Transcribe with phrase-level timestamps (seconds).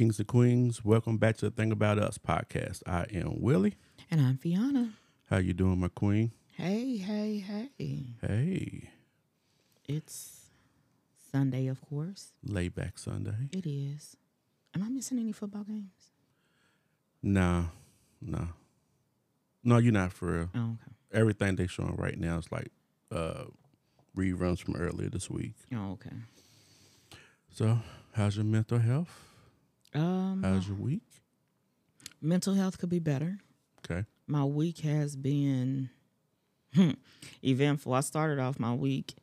[0.00, 2.80] Kings and queens, welcome back to the Thing About Us podcast.
[2.86, 3.76] I am Willie.
[4.10, 4.94] And I'm Fionna.
[5.28, 6.32] How you doing, my queen?
[6.56, 7.44] Hey, hey,
[7.76, 8.06] hey.
[8.26, 8.88] Hey,
[9.86, 10.46] It's
[11.30, 12.32] Sunday, of course.
[12.42, 13.34] laid back Sunday.
[13.52, 14.16] It is.
[14.74, 15.92] Am I missing any football games?
[17.22, 17.64] Nah,
[18.22, 18.46] nah,
[19.62, 20.48] no, you're not for real.
[20.54, 20.92] Oh, okay.
[21.12, 22.70] Everything they showing right now is like
[23.12, 23.44] uh
[24.16, 25.56] reruns from earlier this week.
[25.74, 26.16] Oh, okay.
[27.50, 27.80] So,
[28.14, 29.26] how's your mental health?
[29.94, 31.02] Um, How's your week?
[32.22, 33.38] mental health could be better.
[33.84, 34.04] Okay.
[34.26, 35.90] My week has been
[36.74, 36.90] hmm,
[37.42, 37.94] eventful.
[37.94, 39.14] I started off my week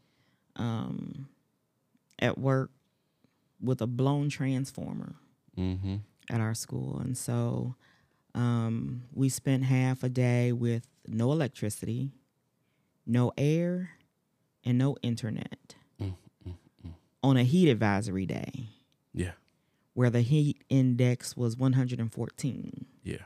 [0.55, 1.27] um,
[2.19, 2.71] at work
[3.61, 5.15] with a blown transformer.
[5.57, 5.95] Mm-hmm.
[6.29, 6.99] at our school.
[6.99, 7.73] And so
[8.35, 12.11] um, we spent half a day with no electricity,
[13.07, 13.89] no air,
[14.63, 16.13] and no internet Mm,
[17.23, 18.67] on a heat advisory day
[19.15, 19.31] Yeah.
[19.97, 23.17] Where the heat index was 114 Yeah.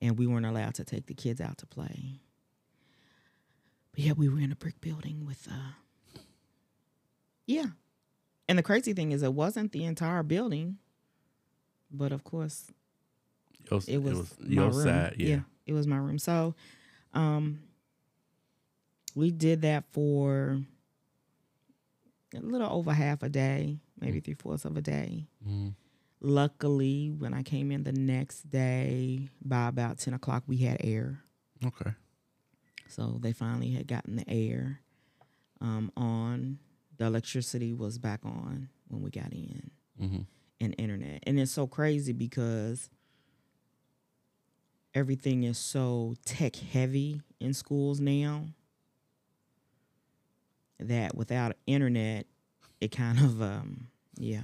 [0.00, 2.20] and we weren't allowed to take the kids out to play.
[3.92, 5.72] But yeah, we were in a brick building with, uh,
[7.46, 7.66] yeah.
[8.48, 10.78] And the crazy thing is, it wasn't the entire building,
[11.90, 12.70] but of course,
[13.70, 14.82] Your, it was, my your room.
[14.82, 15.16] side.
[15.18, 15.40] Yeah.
[15.66, 16.18] it was my room.
[16.18, 16.54] So,
[17.12, 17.60] um,
[19.14, 20.62] we did that for
[22.34, 25.26] a little over half a day, maybe three fourths of a day.
[25.46, 25.74] Mhm.
[26.20, 31.22] Luckily, when I came in the next day, by about ten o'clock, we had air.
[31.64, 31.92] Okay.
[32.88, 34.80] So they finally had gotten the air
[35.60, 36.58] um, on.
[36.98, 39.70] The electricity was back on when we got in.
[40.00, 40.22] Mm-hmm.
[40.62, 41.22] and internet.
[41.26, 42.88] And it's so crazy because
[44.94, 48.46] everything is so tech heavy in schools now
[50.78, 52.26] that without internet,
[52.80, 54.42] it kind of um yeah.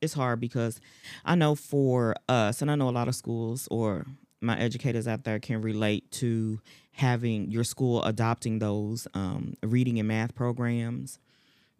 [0.00, 0.80] It's hard because
[1.24, 4.06] I know for us, and I know a lot of schools or
[4.40, 6.60] my educators out there can relate to
[6.92, 11.18] having your school adopting those um, reading and math programs.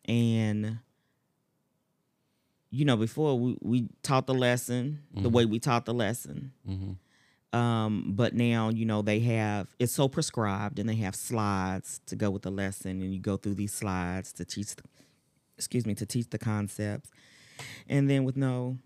[0.05, 0.79] And
[2.71, 6.53] you know, before we, we taught the lesson the way we taught the lesson.
[6.69, 7.59] Mm-hmm.
[7.59, 12.17] Um, but now, you know, they have it's so prescribed and they have slides to
[12.17, 14.83] go with the lesson and you go through these slides to teach the,
[15.57, 17.11] excuse me, to teach the concepts.
[17.89, 18.79] And then with no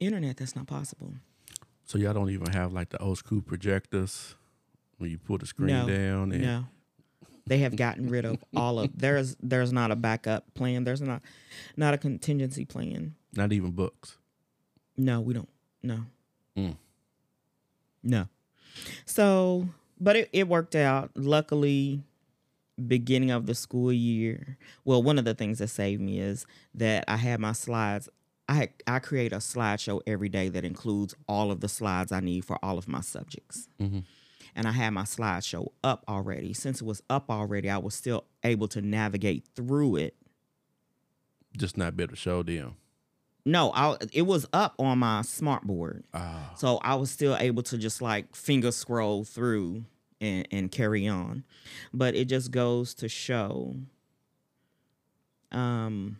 [0.00, 1.12] internet, that's not possible.
[1.84, 4.34] So y'all don't even have like the old school projectors
[4.98, 6.64] when you pull the screen No, down and No.
[7.48, 10.82] They have gotten rid of all of there's there's not a backup plan.
[10.82, 11.22] There's not
[11.76, 13.14] not a contingency plan.
[13.36, 14.18] not even books.
[14.96, 15.48] No, we don't.
[15.82, 16.00] No.
[16.56, 16.76] Mm.
[18.02, 18.28] No.
[19.04, 19.68] So,
[20.00, 21.10] but it, it worked out.
[21.14, 22.02] Luckily,
[22.86, 24.58] beginning of the school year.
[24.84, 28.08] Well, one of the things that saved me is that I had my slides.
[28.48, 32.44] I I create a slideshow every day that includes all of the slides I need
[32.44, 33.68] for all of my subjects.
[33.80, 34.04] Mhm.
[34.54, 36.52] And I had my slideshow up already.
[36.54, 40.14] Since it was up already, I was still able to navigate through it
[41.56, 42.76] Just not be able to show them.
[43.44, 46.04] no, I, it was up on my smart board.
[46.14, 46.52] Ah.
[46.56, 49.84] So I was still able to just like finger scroll through
[50.20, 51.44] and, and carry on.
[51.92, 53.76] But it just goes to show
[55.52, 56.18] um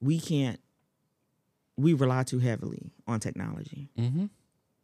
[0.00, 0.60] we can't
[1.76, 3.88] we rely too heavily on technology.
[3.96, 4.26] Mm-hmm.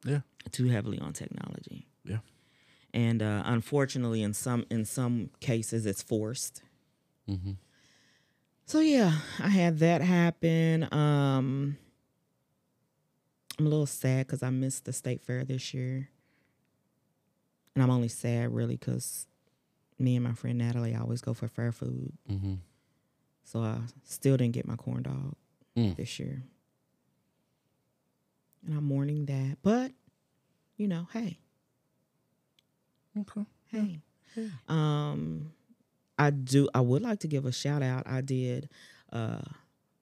[0.05, 0.21] Yeah.
[0.53, 1.89] Too heavily on technology.
[2.05, 2.19] Yeah.
[2.93, 6.63] And uh, unfortunately in some in some cases it's forced.
[7.29, 7.53] Mm-hmm.
[8.67, 10.89] So yeah, I had that happen.
[10.93, 11.79] Um
[13.59, 16.09] I'm a little sad because I missed the state fair this year.
[17.75, 19.27] And I'm only sad really because
[19.99, 22.13] me and my friend Natalie always go for fair food.
[22.31, 22.55] Mm-hmm.
[23.45, 25.35] So I still didn't get my corn dog
[25.77, 25.97] Mm.
[25.97, 26.45] this year.
[28.67, 29.59] And I'm mourning that.
[29.63, 29.93] But,
[30.77, 31.39] you know, hey,
[33.19, 33.45] Okay.
[33.71, 34.01] hey.
[34.37, 34.49] Yeah.
[34.69, 35.53] Um,
[36.19, 36.69] I do.
[36.75, 38.05] I would like to give a shout out.
[38.07, 38.69] I did
[39.11, 39.45] a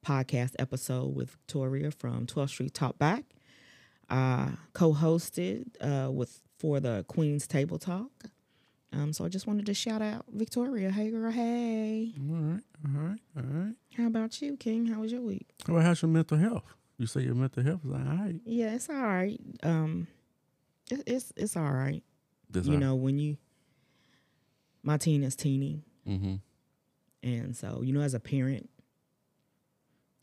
[0.05, 3.23] podcast episode with Victoria from 12th Street Talk Back.
[4.09, 8.23] I co-hosted uh, with for the Queen's Table Talk.
[8.93, 10.91] Um, so I just wanted to shout out Victoria.
[10.91, 11.29] Hey, girl.
[11.29, 12.13] Hey.
[12.17, 12.61] All right.
[12.85, 13.19] All right.
[13.35, 13.75] All right.
[13.97, 14.85] How about you, King?
[14.85, 15.45] How was your week?
[15.67, 16.63] Well, how's your mental health?
[16.97, 18.35] You say your mental health is all right.
[18.45, 19.37] Yeah, it's all right.
[19.61, 20.07] Um,
[20.89, 22.01] it, it's it's all right.
[22.53, 23.35] You know when you,
[24.83, 25.83] my teen is teeny.
[26.07, 26.35] Mm-hmm.
[27.23, 28.69] And so, you know, as a parent,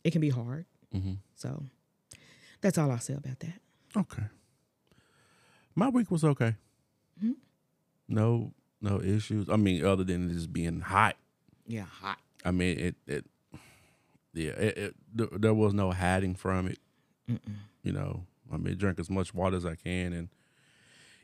[0.03, 0.65] it can be hard.
[0.95, 1.13] Mm-hmm.
[1.35, 1.65] So
[2.61, 3.59] that's all I'll say about that.
[3.95, 4.23] Okay.
[5.75, 6.55] My week was okay.
[7.23, 7.35] Mhm.
[8.07, 9.49] No, no issues.
[9.49, 11.15] I mean, other than it just being hot.
[11.67, 12.17] Yeah, hot.
[12.43, 13.25] I mean, it it
[14.33, 16.79] yeah, it, it, there, there was no hiding from it.
[17.29, 17.55] Mm-mm.
[17.83, 20.29] You know, I mean, drink as much water as I can and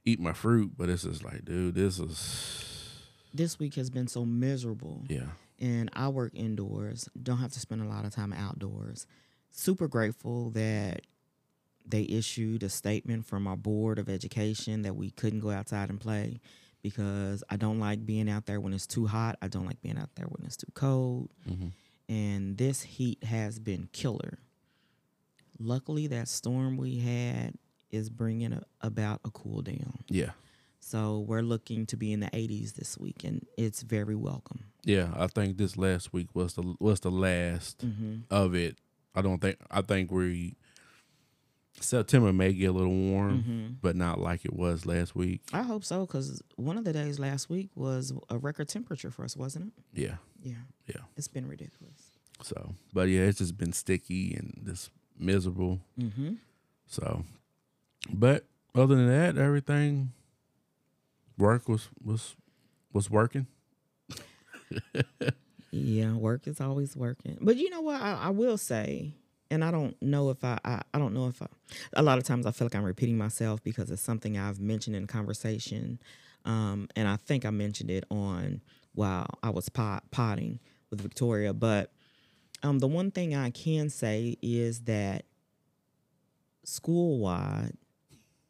[0.05, 3.01] eat my fruit, but it's just like, dude, this is
[3.33, 5.03] This week has been so miserable.
[5.09, 9.05] yeah, and I work indoors, don't have to spend a lot of time outdoors.
[9.51, 11.01] Super grateful that
[11.87, 15.99] they issued a statement from our board of education that we couldn't go outside and
[15.99, 16.39] play
[16.83, 19.37] because I don't like being out there when it's too hot.
[19.41, 21.29] I don't like being out there when it's too cold.
[21.49, 21.71] Mhm.
[22.09, 24.39] And this heat has been killer.
[25.59, 27.55] Luckily, that storm we had
[27.89, 30.03] is bringing a, about a cool down.
[30.07, 30.31] yeah,
[30.79, 34.65] So we're looking to be in the 80s this week, and it's very welcome.
[34.83, 35.13] yeah.
[35.17, 38.15] I think this last week was the was the last Mm-hmm.
[38.29, 38.77] of it.
[39.15, 40.55] I don't think I think we
[41.79, 43.67] September may get a little warm, Mm-hmm.
[43.81, 45.41] but not like it was last week.
[45.53, 49.23] I hope so, because one of the days last week was a record temperature for
[49.23, 49.83] us, wasn't it?
[50.01, 50.15] Yeah.
[50.41, 50.55] Yeah.
[50.87, 51.01] Yeah.
[51.15, 52.11] It's been ridiculous.
[52.41, 54.89] So, but yeah, it's just been sticky and just
[55.19, 55.79] miserable.
[55.99, 56.33] Mm-hmm.
[56.87, 57.23] So,
[58.11, 58.45] but
[58.75, 60.13] other than that, everything
[61.37, 62.35] work was was
[62.93, 63.47] was working.
[65.69, 67.37] Yeah, work is always working.
[67.41, 68.01] But you know what?
[68.01, 69.13] I, I will say,
[69.49, 71.47] and I don't know if I, I, I don't know if I,
[71.93, 74.95] a lot of times I feel like I'm repeating myself because it's something I've mentioned
[74.95, 75.99] in conversation.
[76.45, 78.61] Um, and I think I mentioned it on
[78.93, 80.59] while I was pot, potting
[80.89, 81.53] with Victoria.
[81.53, 81.91] But
[82.63, 85.25] um, the one thing I can say is that
[86.63, 87.73] school wide,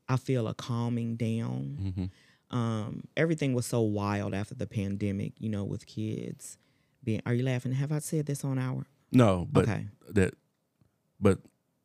[0.10, 2.58] I feel a calming down Mm-hmm.
[2.58, 6.58] um, everything was so wild after the pandemic, you know, with kids
[7.04, 7.22] being.
[7.26, 7.74] Are you laughing?
[7.74, 8.86] Have I said this on our?
[9.12, 9.88] No, but okay.
[10.10, 10.34] that,
[11.20, 11.40] but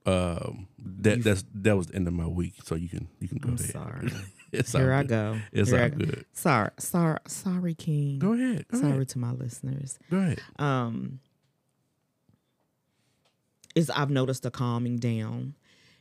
[0.07, 2.55] um, that You- that's that was the end of my week.
[2.65, 3.71] So you can you can go I'm ahead.
[3.71, 4.11] sorry.
[4.53, 5.09] it's Here I good.
[5.09, 5.39] go.
[5.53, 5.97] It's Here I all go.
[6.05, 6.25] good.
[6.33, 8.19] Sorry, sorry, sorry, King.
[8.19, 8.67] Go ahead.
[8.69, 9.09] Go sorry ahead.
[9.11, 9.99] to my listeners.
[10.11, 10.41] Go ahead.
[10.59, 11.21] Um,
[13.75, 15.55] is I've noticed a calming down,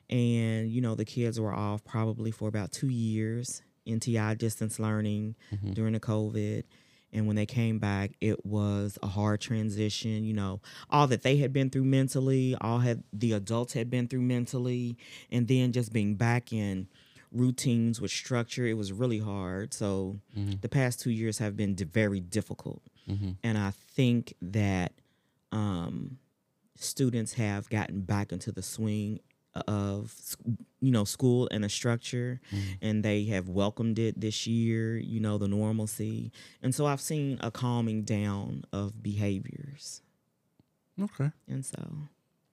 [0.09, 5.35] and you know the kids were off probably for about two years NTI distance learning
[5.53, 5.73] Mhm.
[5.73, 6.63] during the COVID.
[7.13, 10.23] And when they came back, it was a hard transition.
[10.23, 14.07] You know, all that they had been through mentally, all had the adults had been
[14.07, 14.97] through mentally,
[15.31, 16.87] and then just being back in
[17.31, 19.73] routines with structure, it was really hard.
[19.73, 20.59] So Mhm.
[20.61, 22.81] the past two years have been di- very difficult.
[23.09, 23.37] Mhm.
[23.43, 24.93] And I think that
[25.53, 26.17] um,
[26.75, 29.19] students have gotten back into the swing
[29.68, 30.36] of
[30.80, 32.77] you know school and a structure Mhm.
[32.81, 36.31] and they have welcomed it this year you know the normalcy
[36.62, 40.01] and so i've seen a calming down of behaviors
[41.01, 42.07] Okay, and so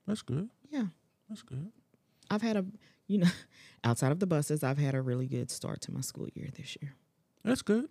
[0.06, 0.48] that's good.
[0.70, 0.86] yeah
[1.28, 1.70] That's good.
[2.30, 2.64] i've had a
[3.06, 3.28] you know
[3.84, 6.76] outside of the buses i've had a really good start to my school year this
[6.80, 6.94] year
[7.44, 7.88] That's good.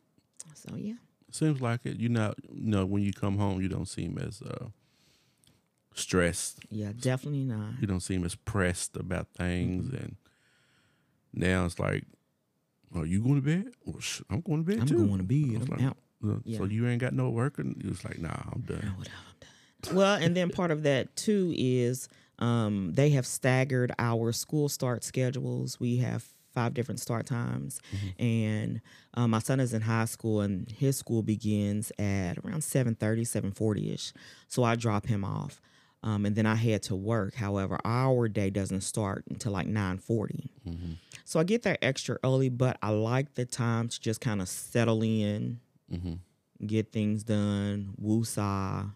[0.54, 0.96] so yeah
[1.32, 2.00] Seems like it.
[2.00, 4.68] You not you know when you come home, you don't seem as uh,
[6.00, 6.60] stressed.
[6.70, 10.16] yeah definitely not You don't seem as pressed about things, and
[11.34, 12.04] now it's like,
[12.96, 13.74] are you going to bed?
[13.86, 15.06] Well, sh- I'm going to bed i'm too.
[15.08, 16.60] going to be I was i'm like, out Uh, Yeah.
[16.60, 18.96] So you ain't got no work, and you was like, nah, I'm done.
[19.94, 25.04] Well, and then part of that too is um, they have staggered our school start
[25.04, 25.80] schedules.
[25.80, 27.80] We have five different start times,
[28.18, 28.82] and
[29.14, 33.94] um, my son is in high school, and his school begins at around 7.30, 7.40
[33.94, 34.14] ish.
[34.48, 35.62] So I drop him off,
[36.04, 37.34] um, and then I head to work.
[37.36, 40.52] However, our day doesn't start until like nine forty.
[40.68, 40.94] Mm-hmm.
[41.26, 44.48] So I get there extra early, but I like the time to just kind of
[44.48, 45.60] settle in,
[45.92, 46.66] Mm-hmm.
[46.66, 48.92] get things done, woosah,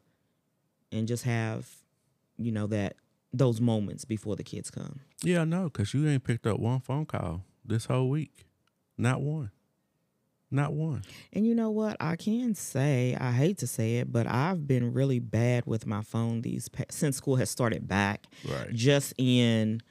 [0.91, 1.67] and just have,
[2.37, 2.95] you know, that
[3.33, 4.99] those moments before the kids come.
[5.23, 8.45] Yeah, I know, cause you ain't picked up one phone call this whole week,
[8.97, 9.51] not one,
[10.51, 11.03] not one.
[11.33, 11.97] And you know what?
[11.99, 16.01] I can say, I hate to say it, but I've been really bad with my
[16.01, 18.25] phone these since school has started back.
[18.47, 18.71] Right.
[18.73, 19.81] Just in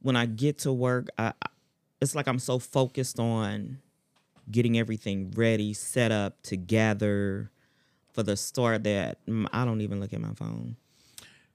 [0.00, 1.32] when I get to work, I,
[2.00, 3.78] it's like I'm so focused on
[4.50, 7.50] getting everything ready, set up, together
[8.12, 9.18] for the start that
[9.52, 10.76] I don't even look at my phone.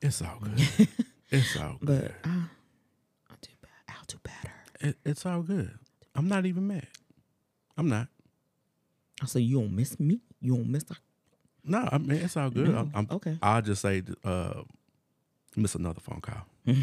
[0.02, 0.88] It's all good.
[1.30, 2.14] it's all good.
[2.24, 2.44] But I,
[3.30, 3.74] I'll do better.
[3.90, 4.54] I'll do better.
[4.82, 5.78] It, it's all good.
[6.16, 6.88] I'm not even mad.
[7.78, 8.08] I'm not.
[9.22, 10.20] I said, you don't miss me.
[10.40, 10.86] You don't miss.
[11.64, 12.70] No, I mean it's all good.
[12.70, 12.80] No.
[12.80, 13.38] I'm, I'm, Okay.
[13.42, 14.62] I'll just say, uh,
[15.56, 16.46] miss another phone call.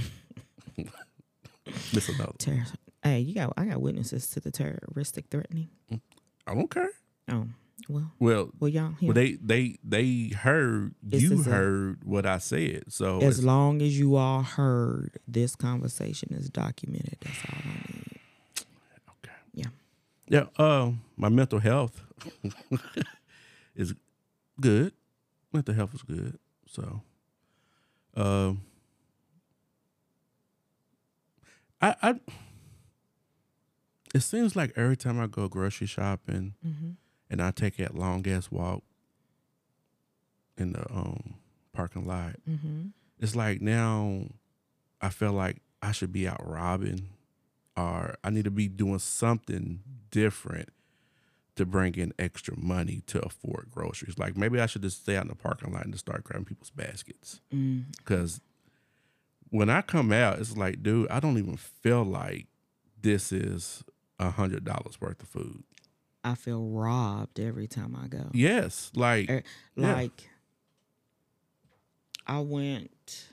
[1.93, 2.33] miss another.
[2.39, 2.65] Terror.
[3.03, 3.53] Hey, you got.
[3.57, 5.69] I got witnesses to the terroristic threatening.
[6.47, 6.91] I don't care.
[7.31, 7.47] Oh
[7.89, 8.13] well.
[8.19, 8.95] Well, Well, y'all.
[9.01, 12.85] Well, they they they heard you heard what I said.
[12.93, 17.19] So as long as you all heard, this conversation is documented.
[17.21, 17.98] That's all I need.
[20.29, 20.45] Yeah.
[20.59, 22.03] Uh, my mental health
[23.75, 23.95] is
[24.61, 24.93] good.
[25.53, 26.39] Mental health is good.
[26.67, 27.03] So,
[28.15, 28.63] Um,
[31.81, 32.15] I, I,
[34.15, 36.91] it seems like every time I go grocery shopping Mm-hmm.
[37.31, 38.83] and I take that long ass walk
[40.57, 41.35] in the um
[41.73, 42.89] parking lot, Mm-hmm.
[43.21, 44.25] it's like now
[45.01, 47.11] I feel like I should be out robbing
[47.77, 50.71] or I need to be doing something different
[51.57, 54.17] to bring in extra money to afford groceries.
[54.19, 56.45] Like maybe I should just stay out in the parking lot and just start grabbing
[56.45, 57.41] people's baskets.
[57.53, 57.85] Mm.
[58.05, 58.41] Cause
[59.51, 62.47] when I come out, it's like, dude, I don't even feel like
[63.01, 63.83] this is
[64.19, 65.65] a hundred dollars worth of food.
[66.23, 68.29] I feel robbed every time I go.
[68.33, 69.43] Yes, like Er,
[69.75, 69.95] Yeah.
[69.95, 70.29] Like
[72.27, 73.29] I went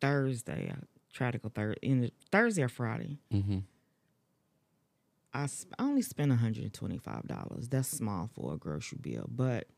[0.00, 0.72] Thursday.
[0.72, 0.78] I
[1.12, 3.18] tried to go Thursday, in Thursday or Friday.
[3.32, 3.62] mhm.
[5.42, 7.70] I, sp- I only spent $125.
[7.70, 9.68] That's small for a grocery bill, but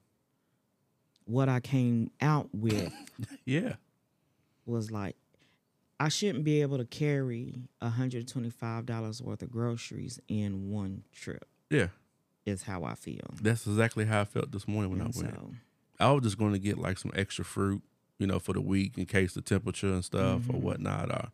[1.24, 2.92] what I came out with
[3.44, 3.74] yeah,
[4.66, 5.16] was like
[6.00, 11.46] I shouldn't be able to carry $125 worth of groceries in one trip.
[11.70, 11.88] yeah.
[12.46, 13.34] Is how I feel.
[13.42, 15.34] That's exactly how I felt this morning when And I went.
[15.34, 15.54] so,
[16.00, 17.82] I was just going to get like some extra fruit,
[18.18, 20.60] you know, for the week in case the temperature and stuff or Mhm.
[20.62, 21.10] whatnot.
[21.10, 21.28] Or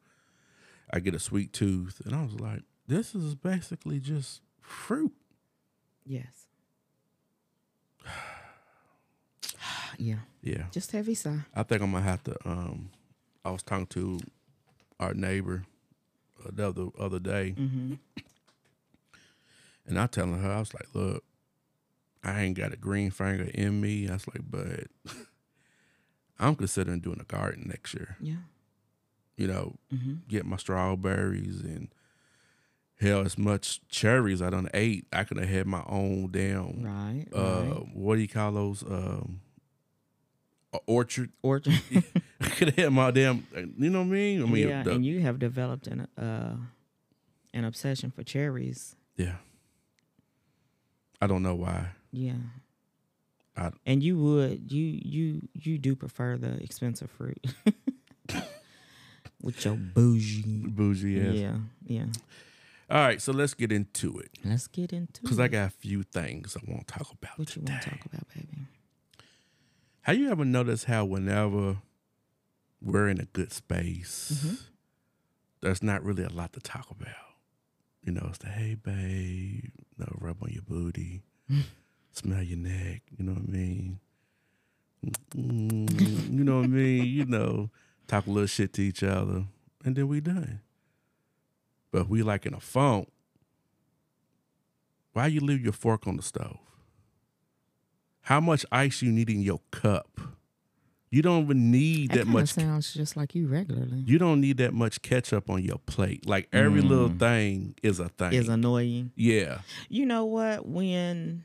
[0.93, 5.13] I get a sweet tooth, and I was like, this is basically just fruit.
[6.07, 6.47] yes.
[9.99, 10.17] yeah.
[10.43, 11.41] Yeah, Just heavy sigh.
[11.55, 12.37] I think I'm gonna have to.
[12.45, 12.91] Um,
[13.45, 14.19] I was talking to
[15.01, 15.65] our neighbor
[16.53, 17.95] the other other day, Mm-hmm.
[19.87, 21.25] and I telling her, I was like, look,
[22.23, 24.07] I ain't got a green finger in me.
[24.09, 24.87] I was like, but
[26.39, 28.17] I'm considering doing a garden next year.
[28.21, 28.45] Yeah.
[29.39, 30.15] You know, Mm-hmm.
[30.29, 31.89] get my strawberries and
[33.05, 35.07] hell as much cherries I done ate.
[35.13, 37.27] I could have had my own damn Right.
[37.35, 37.89] uh right.
[37.95, 39.41] what do you call those um
[40.87, 41.31] orchard.
[41.43, 41.81] Orchard.
[42.41, 43.47] I could have had my damn
[43.79, 44.43] you know what I mean?
[44.43, 46.57] I mean yeah, the- and you have developed an uh
[47.53, 48.97] an obsession for cherries.
[49.17, 49.37] yeah.
[51.23, 51.91] I don't know why.
[52.13, 52.35] Yeah.
[53.57, 57.39] I- and you would you you you do prefer the expensive fruit
[59.41, 60.67] with your bougie.
[60.67, 61.35] Bougie ass.
[61.35, 61.57] Yeah,
[61.87, 62.07] yeah.
[62.91, 64.31] All right, so let's get into it.
[64.45, 65.23] Let's get into it.
[65.23, 65.41] Because.
[65.41, 67.39] I got a few things I want to talk about.
[67.39, 68.67] what you want to talk about, baby?
[70.03, 71.79] Have you ever noticed how whenever
[72.83, 74.55] we're in a good space, Mm-hmm.
[75.63, 77.09] there's not really a lot to talk about?
[78.03, 81.23] You know, it's the hey babe, you know, rub on your booty,
[82.13, 84.01] smell your neck, you know what I mean?
[85.35, 87.05] Mm, you know what I mean?
[87.07, 87.71] You know,
[88.07, 89.45] talk a little shit to each other,
[89.85, 90.61] and then we done.
[91.95, 93.07] But we like in a phone.
[95.13, 96.59] Why you leave your fork on the stove?
[98.23, 100.21] How much ice you need in your cup?
[101.13, 102.49] You don't even need that, kinda much.
[102.49, 104.03] sounds just like you regularly.
[104.05, 106.27] You don't need that much ketchup on your plate.
[106.27, 107.19] Like every little Mm.
[107.21, 108.33] thing is a thing.
[108.33, 109.13] Is annoying.
[109.15, 109.61] yeah.
[109.89, 110.67] You know what?
[110.67, 111.45] When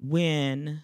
[0.00, 0.82] when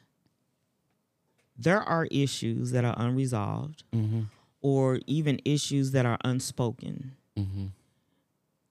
[1.57, 4.21] there are issues that are unresolved Mm-hmm.
[4.61, 7.67] or even issues that are unspoken, Mm-hmm.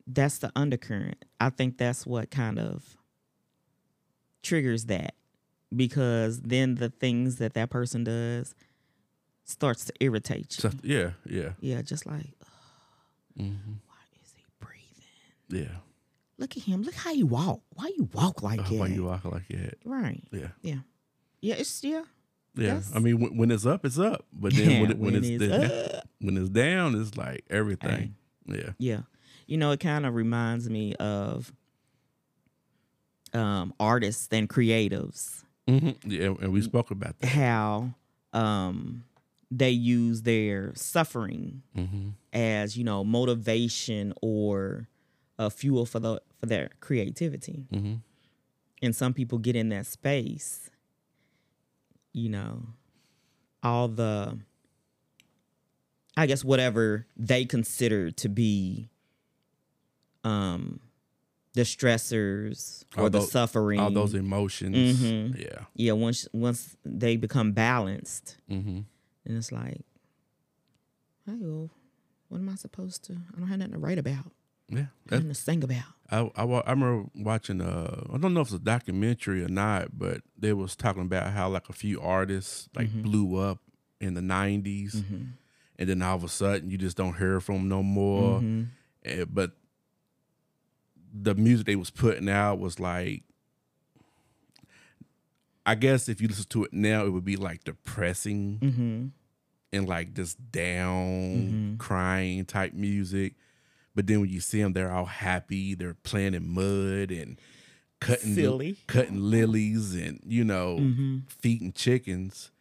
[0.08, 1.24] that's the undercurrent.
[1.40, 2.98] I think that's what kind of
[4.44, 5.14] triggers that
[5.76, 8.56] because then the things that that person does
[9.44, 10.72] starts to irritate you.
[10.84, 11.10] Yeah.
[11.26, 11.50] Yeah.
[11.60, 12.34] yeah, just like
[13.40, 13.74] Mm-hmm.
[13.86, 15.68] why is he breathing?
[15.70, 15.78] Yeah.
[16.40, 16.82] Look at him.
[16.82, 17.62] Look how you walk.
[17.76, 18.74] Why you walk like Oh, that?
[18.74, 19.76] why you walk like that?
[19.86, 20.24] right.
[20.32, 20.48] Yeah.
[20.62, 20.76] Yeah.
[21.42, 21.56] Yeah.
[21.56, 22.04] It's yeah.
[22.56, 22.68] Yeah.
[22.76, 24.26] That's- I mean, when, when it's up, it's up.
[24.34, 28.16] But then when, it, when, When it's, it's down, when it's down, it's like everything.
[28.48, 28.72] Yeah.
[28.77, 29.01] Yeah.
[29.48, 31.51] You know, it kind of reminds me of
[33.34, 36.10] um artists and creatives Mm-hmm.
[36.10, 36.34] Yeah.
[36.39, 37.27] And we spoke about that.
[37.27, 37.94] how
[38.32, 39.04] um
[39.51, 42.10] they use their suffering Mm-hmm.
[42.34, 44.88] as you know motivation or
[45.38, 47.96] a fuel for the for their creativity Mm-hmm.
[48.82, 50.70] and some people get in that space
[52.13, 52.63] you know
[53.62, 54.39] all the
[56.18, 58.90] i guess whatever they consider to be
[60.24, 60.80] um
[61.54, 65.02] the stressors or All the those- suffering All those emotions.
[65.02, 65.40] Mhm.
[65.42, 65.66] Yeah.
[65.74, 68.80] yeah once once they become balanced Mm-hmm.
[69.26, 69.82] and it's like
[71.26, 71.70] hey well
[72.30, 74.32] what am i supposed to i don't have nothing to write about
[74.70, 74.88] Yeah.
[75.10, 78.56] nothing to sing about I, I, I remember watching uh I don't know if it's
[78.56, 82.88] a documentary or not, but they was talking about how like a few artists like
[82.90, 83.04] Mhm.
[83.04, 83.60] blew up
[84.00, 85.24] in the 90s mm-hmm.
[85.79, 88.39] And then all of a sudden you just don't hear from them no more.
[88.39, 88.63] Mm-hmm.
[89.05, 89.51] Eh, but
[91.13, 93.24] the music they was putting out was like
[95.65, 99.05] I guess if you listen to it now, it would be like depressing Mm-hmm.
[99.74, 101.77] and like this down, Mhm.
[101.77, 103.36] crying type music.
[103.93, 105.75] But then when you see them, they're all happy.
[105.75, 107.39] They're playing in mud and
[108.00, 108.77] cutting Silly.
[108.88, 111.17] cutting lilies and you know Mm-hmm.
[111.27, 112.51] feeding chickens.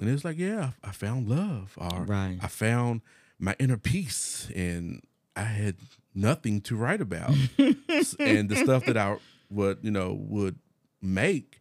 [0.00, 2.38] And it was like, yeah, I found love, or Right.
[2.42, 3.02] I found
[3.38, 5.02] my inner peace, and
[5.36, 5.76] I had
[6.14, 7.34] nothing to write about.
[8.18, 9.16] And the stuff that I
[9.50, 10.58] would, you know, would
[11.00, 11.60] make,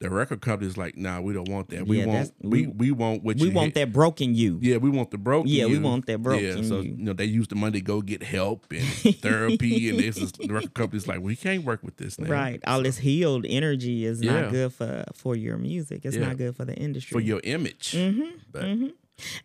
[0.00, 1.86] the record company's like, nah, we don't want that.
[1.86, 3.74] We Yeah, want we, we- want what We you want hit.
[3.74, 4.58] that broken you.
[4.62, 5.50] Yeah, we want the broken.
[5.50, 6.90] Yeah, we want that broken Yeah, so you.
[6.92, 8.84] you know they use the money to go get help and
[9.20, 12.30] therapy, and this is the record company's like, we can't work with this now.
[12.30, 12.60] Right.
[12.66, 14.42] All this healed energy is Yeah.
[14.42, 16.04] not good for for your music.
[16.04, 16.26] It's Yeah.
[16.28, 17.12] not good for the industry.
[17.14, 17.92] for your image.
[17.92, 18.28] Mm-hmm.
[18.52, 18.92] But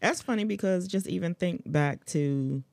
[0.01, 2.63] That's funny because just even think back to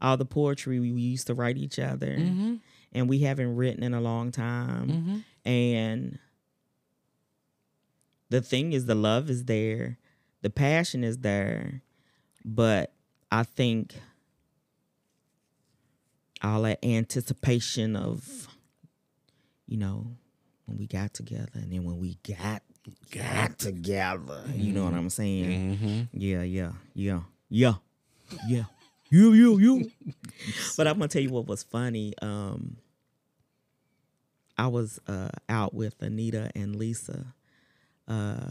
[0.00, 2.54] all the poetry we used to write each other, Mm-hmm.
[2.92, 5.24] and we haven't written in a long time.
[5.44, 6.18] And
[8.34, 9.96] the thing is, the love is there,
[10.42, 11.82] the passion is there,
[12.44, 12.92] but
[13.30, 13.94] I think
[16.42, 18.48] all that anticipation of,
[19.68, 20.16] you know,
[20.66, 22.64] when we got together, and then when we got
[23.12, 25.76] got together, you know what I'm saying?
[25.76, 26.02] Mm-hmm.
[26.18, 27.74] Yeah, yeah, yeah, yeah,
[28.48, 28.64] yeah.
[29.10, 29.90] You, you, you.
[30.76, 32.14] but I'm gonna tell you what was funny.
[32.20, 32.78] Um,
[34.58, 37.26] I was uh, out with Anita and Lisa,
[38.08, 38.50] uh,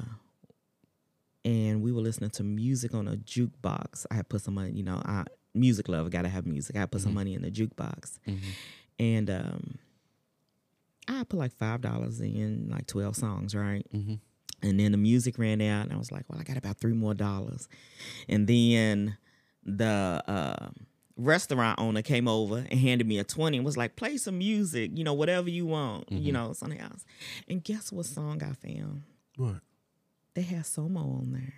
[1.45, 4.05] and we were listening to music on a jukebox.
[4.09, 6.75] I had put some money, you know, I music love, gotta have music.
[6.77, 8.17] I put some money in the jukebox,
[8.99, 9.77] and um,
[11.07, 13.85] I put like five dollars in, like twelve songs, right?
[13.93, 14.19] Mhm.
[14.61, 16.93] And then the music ran out, and I was like, "Well, I got about three
[16.93, 17.67] more dollars."
[18.29, 19.17] And then
[19.65, 20.69] the uh,
[21.17, 24.91] restaurant owner came over and handed me a twenty and was like, "Play some music,
[24.95, 27.03] you know, whatever you want, you know, something else."
[27.49, 29.03] And guess what song I found?
[29.37, 29.61] What?
[30.33, 31.53] They had Somo on there.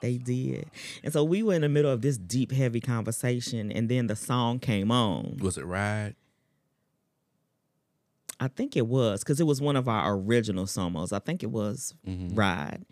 [0.00, 0.70] They did,
[1.04, 4.16] and so we were in the middle of this deep, heavy conversation, and then the
[4.16, 5.36] song came on.
[5.42, 6.14] Was it Ride?
[8.42, 11.12] I think it was because it was one of our original somos.
[11.12, 12.34] I think it was Mhm.
[12.34, 12.86] Ride.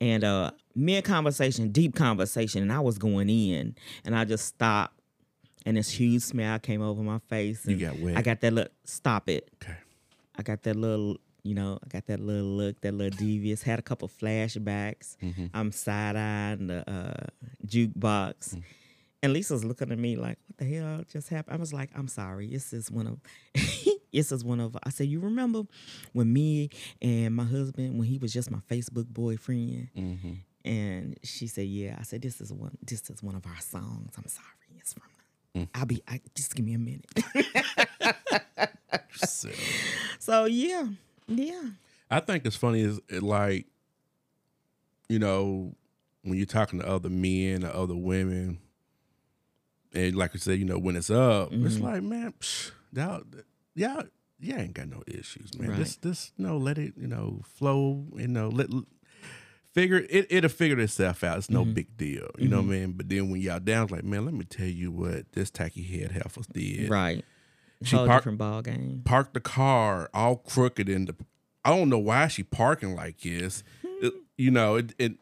[0.00, 3.74] And uh mid conversation, deep conversation, and I was going in
[4.06, 4.98] and I just stopped
[5.66, 7.66] and this huge smile came over my face.
[7.66, 8.16] You got wet.
[8.16, 9.50] I got that look stop it.
[9.62, 9.76] Okay.
[10.36, 13.78] I got that little you know, I got that little look, that little devious, had
[13.78, 15.16] a couple flashbacks.
[15.22, 15.50] Mhm.
[15.54, 17.26] I'm side eyeing the uh,
[17.66, 18.54] jukebox.
[18.56, 18.62] Mm.
[19.22, 21.56] And Lisa's looking at me like, what the hell just happened?
[21.56, 22.48] I was like, I'm sorry.
[22.48, 23.18] This is one of
[24.12, 25.62] this is one of I said, you remember
[26.12, 29.88] when me and my husband, when he was just my Facebook boyfriend?
[29.96, 30.32] Mm-hmm.
[30.64, 31.96] And she said, Yeah.
[31.98, 34.12] I said, This is one this is one of our songs.
[34.18, 34.46] I'm sorry.
[34.78, 35.02] It's from
[35.56, 35.68] Mm.
[35.74, 37.06] I'll be I just give me a minute.
[40.18, 40.86] So yeah.
[41.28, 41.70] Yeah.
[42.10, 43.66] I think it's funny is it like,
[45.08, 45.74] you know,
[46.22, 48.58] when you're talking to other men or other women,
[49.92, 51.82] and like I said, you know, when it's up, it's Mhm.
[51.82, 53.22] like, man, psh, y'all,
[53.74, 54.04] y'all,
[54.38, 55.70] y'all ain't got no issues, man.
[55.70, 55.78] Right.
[55.78, 58.06] This, this, you know, let it, you know, flow.
[58.16, 58.68] You know, let
[59.72, 60.26] figure it.
[60.30, 61.38] It'll figure itself out.
[61.38, 61.74] It's no Mhm.
[61.74, 62.28] big deal.
[62.38, 62.92] You know what I mean?
[62.92, 65.82] But then when y'all down, it's like, man, let me tell you what this tacky
[65.82, 66.88] head heifers did.
[66.90, 67.24] Right.
[67.82, 69.02] She Whole park- different ball game.
[69.04, 71.14] parked the car all crooked in the
[71.64, 73.62] I don't know why she parking like this.
[73.82, 75.12] It- you know, it, it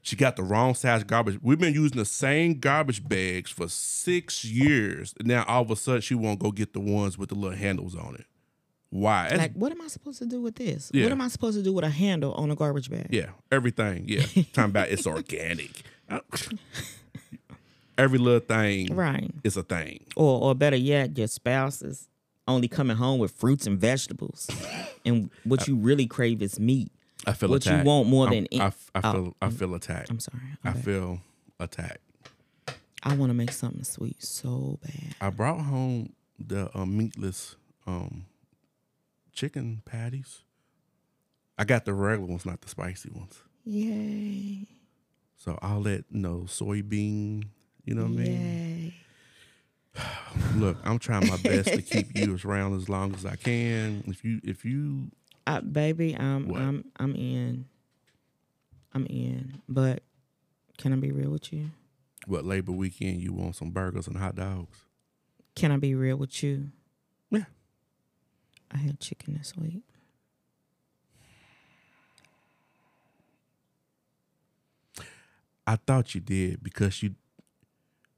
[0.00, 1.38] she got the wrong size garbage.
[1.42, 5.14] We've been using the same garbage bags for six years.
[5.22, 7.94] Now all of a sudden she won't go get the ones with the little handles
[7.94, 8.24] on it.
[8.90, 9.24] Why?
[9.24, 10.90] That's- Like, what am I supposed to do with this?
[10.92, 11.04] Yeah.
[11.04, 13.06] What am I supposed to do with a handle on a garbage bag?
[13.10, 14.04] yeah, everything.
[14.08, 14.22] Yeah.
[14.52, 15.82] Talking about it's organic.
[17.98, 19.30] Every little thing Right.
[19.44, 20.04] is a thing.
[20.16, 22.08] Or or better yet, your spouse is
[22.48, 24.48] only coming home with fruits and vegetables.
[25.04, 26.90] and what you really crave is meat.
[27.26, 27.76] I feel attacked.
[27.76, 30.10] What you want more I'm- than I, I oh, feel I feel attacked.
[30.10, 30.42] I'm sorry.
[30.64, 30.80] I Okay.
[30.80, 31.20] feel
[31.60, 31.98] attacked.
[33.04, 35.14] I want to make something sweet so bad.
[35.20, 38.26] I brought home the uh, meatless um,
[39.32, 40.42] chicken patties.
[41.58, 43.42] I got the regular ones, not the spicy ones.
[43.64, 44.66] Yay.
[45.36, 47.44] So all that, you know, soybean,
[47.84, 48.94] you know what I mean?
[50.56, 54.04] Look, I'm trying my best to keep you around as long as I can.
[54.06, 55.10] If you, if you,
[55.46, 56.60] Uh, baby, I'm What?
[56.60, 57.66] I'm I'm in.
[58.94, 59.60] I'm in.
[59.68, 60.02] But
[60.78, 61.70] can I be real with you?
[62.26, 64.78] what Labor Weekend, you want some burgers and hot dogs?
[65.56, 66.68] Can I be real with you?
[67.30, 67.44] Yeah.
[68.70, 69.82] I had chicken this week.
[75.66, 77.14] I thought you did because you,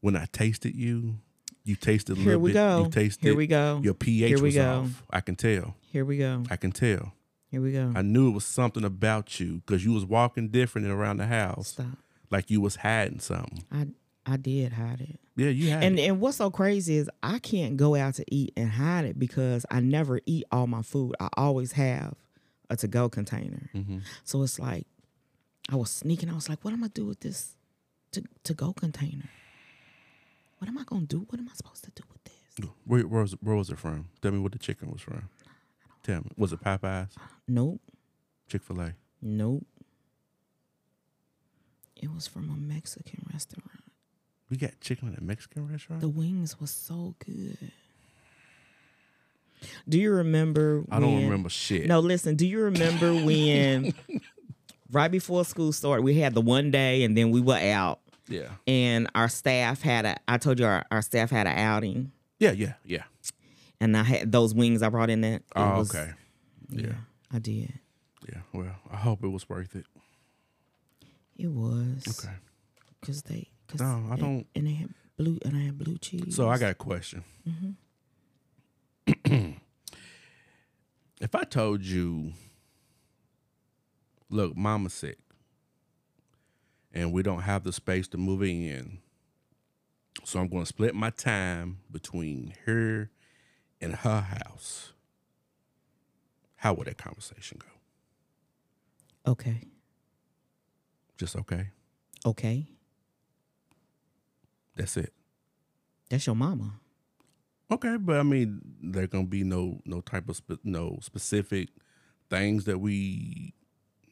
[0.04, 1.16] when I tasted you,
[1.64, 2.54] you tasted a Here little we bit.
[2.54, 2.82] go.
[2.84, 3.80] You tasted Here we go.
[3.82, 4.80] your pH Here we was go.
[4.80, 5.02] off.
[5.10, 5.76] I can tell.
[5.90, 6.42] Here we go.
[6.50, 7.14] I can tell.
[7.50, 7.90] Here we go.
[7.96, 11.68] I knew it was something about you because you was walking different around the house,
[11.68, 11.86] Stop.
[12.30, 13.64] like you was hiding something.
[13.72, 13.86] I
[14.26, 15.20] I did hide it.
[15.36, 15.84] Yeah, you had.
[15.84, 16.02] And it.
[16.08, 19.64] and what's so crazy is I can't go out to eat and hide it because
[19.70, 21.14] I never eat all my food.
[21.18, 22.14] I always have
[22.68, 23.70] a to go container.
[23.74, 24.02] Mhm.
[24.24, 24.86] So it's like
[25.70, 26.28] I was sneaking.
[26.28, 27.56] I was like, what am I do with this
[28.12, 29.30] to to go container?
[30.58, 31.26] What am I gonna do?
[31.28, 32.34] What am I supposed to do with this?
[32.86, 34.08] Where, where was where was it from?
[34.22, 35.28] Tell me what the chicken was from.
[36.02, 37.08] Tell me, was it Popeyes,
[37.48, 37.80] Nope.
[38.48, 38.94] Chick Fil A?
[39.22, 39.66] Nope.
[41.96, 43.70] It was from a Mexican restaurant.
[44.50, 46.02] We got chicken at a Mexican restaurant.
[46.02, 47.56] The wings was so good.
[49.88, 50.84] Do you remember?
[50.90, 51.86] I don't remember shit.
[51.86, 52.36] No, listen.
[52.36, 53.94] Do you remember when,
[54.92, 58.48] right before school started, we had the one day, and then we were out, Yeah.
[58.66, 60.16] and our staff had a.
[60.26, 62.52] I told you our, our staff had an outing, Yeah.
[62.52, 62.74] Yeah.
[62.84, 63.02] Yeah.
[63.80, 65.20] and I had those wings I brought in.
[65.22, 66.12] That Oh, was- okay.
[66.70, 66.94] Yeah, Yeah.
[67.32, 67.72] I did.
[68.28, 68.40] Yeah.
[68.52, 69.84] Well, I hope it was worth it.
[71.37, 72.34] It was Okay.
[73.00, 73.48] because they.
[73.68, 76.34] Cause No, I it- don't- And they had blue, and I had blue cheese.
[76.34, 77.24] So I got a question.
[77.48, 77.70] Mm-hmm.
[81.20, 82.32] if I told you,
[84.30, 85.18] look, mama's sick,
[86.94, 88.98] and we don't have the space to move in,
[90.24, 93.11] so I'm going to split my time between her
[93.80, 94.92] and her house.
[96.57, 99.33] How would that conversation go?
[99.33, 99.61] Okay.
[101.18, 101.70] Just okay.
[102.24, 102.68] Okay.
[104.76, 105.12] That's it.
[106.09, 106.80] That's your mama.
[107.70, 111.70] Okay, but I mean, there gonna be no no type of spe- no specific
[112.30, 113.54] things that we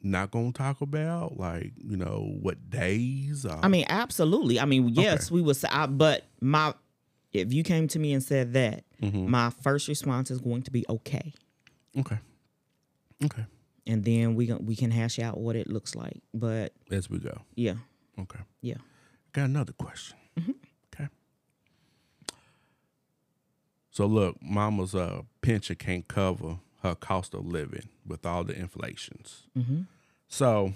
[0.03, 3.45] not gonna talk about, like you know what days.
[3.45, 4.59] Or, I mean, absolutely.
[4.59, 6.73] I mean, yes, we would say, I, but my,
[7.31, 9.27] if you came to me and said that, Mhm.
[9.27, 11.33] my first response is going to be okay,
[11.97, 12.19] okay,
[13.25, 13.45] okay,
[13.87, 16.21] and then we we can hash out what it looks like.
[16.33, 17.41] But as we go.
[17.55, 17.75] yeah,
[18.19, 18.75] Okay, yeah.
[19.31, 20.17] got another question.
[20.93, 21.07] Okay,
[23.91, 29.43] so look, Mama's uh pension can't cover her cost of living with all the inflations.
[29.57, 29.81] Mm-hmm.
[30.33, 30.73] So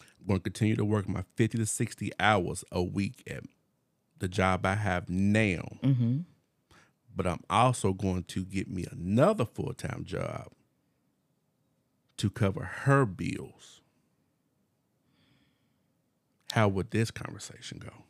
[0.00, 3.42] I'm going to continue to work my 50 to 60 hours a week at
[4.20, 5.64] the job I have now.
[5.82, 6.18] Mm-hmm.
[7.12, 10.52] But I'm also going to get me another full time job
[12.18, 13.80] to cover her bills.
[16.52, 18.04] How would this conversation go?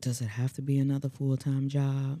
[0.00, 2.20] Does it have to be another full time job?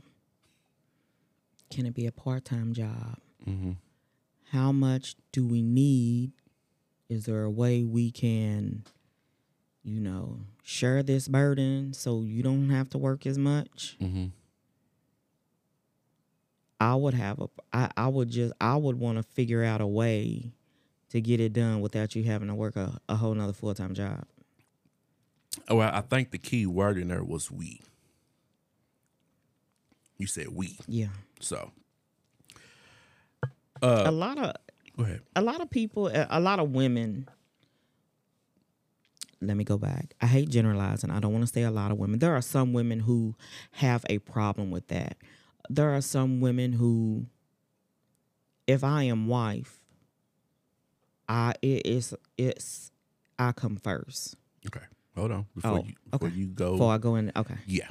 [1.72, 3.18] Can it be a part time job?
[3.44, 3.72] Mm-hmm.
[4.54, 6.30] How much do we need?
[7.08, 8.84] Is there a way we can,
[9.82, 13.96] you know, share this burden so you don't have to work as much?
[14.00, 14.26] Mm-hmm.
[16.78, 19.88] I would have a I, I would just I would want to figure out a
[19.88, 20.52] way
[21.08, 23.92] to get it done without you having to work a, a whole nother full time
[23.92, 24.24] job.
[25.66, 27.80] Oh, well, I think the key word in there was we.
[30.16, 30.78] You said we.
[30.86, 31.08] Yeah.
[31.40, 31.72] So
[33.82, 34.52] a lot of
[35.36, 37.28] a lot of people a a lot of women
[39.40, 40.14] let me go back.
[40.22, 41.10] I hate generalizing.
[41.10, 42.18] I don't want to say a lot of women.
[42.18, 43.34] There are some women who
[43.72, 45.18] have a problem with that.
[45.68, 47.26] There are some women who
[48.66, 49.80] if I am wife,
[51.28, 52.90] I it is it's
[53.38, 54.36] I come first.
[54.66, 54.84] Okay.
[55.14, 55.46] Hold on.
[55.54, 56.36] Before Oh, you before okay.
[56.36, 56.72] you go.
[56.72, 57.56] Before I go in okay.
[57.66, 57.88] Yeah.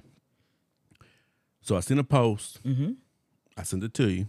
[1.61, 2.63] So I sent a post.
[2.63, 2.93] Mm-hmm.
[3.55, 4.27] I sent it to you.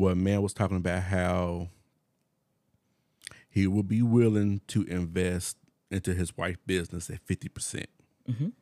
[0.00, 1.68] Where a man was talking about how
[3.50, 5.58] he would be willing to invest
[5.90, 7.90] into his wife's business at fifty percent,
[8.26, 8.52] Mhm.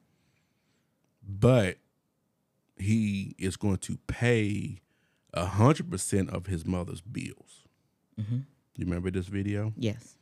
[1.22, 1.78] but
[2.76, 4.80] he is going to pay
[5.32, 7.62] hundred percent of his mother's bills.
[8.18, 8.46] Mhm.
[8.76, 9.72] You remember this video?
[9.76, 10.16] Yes.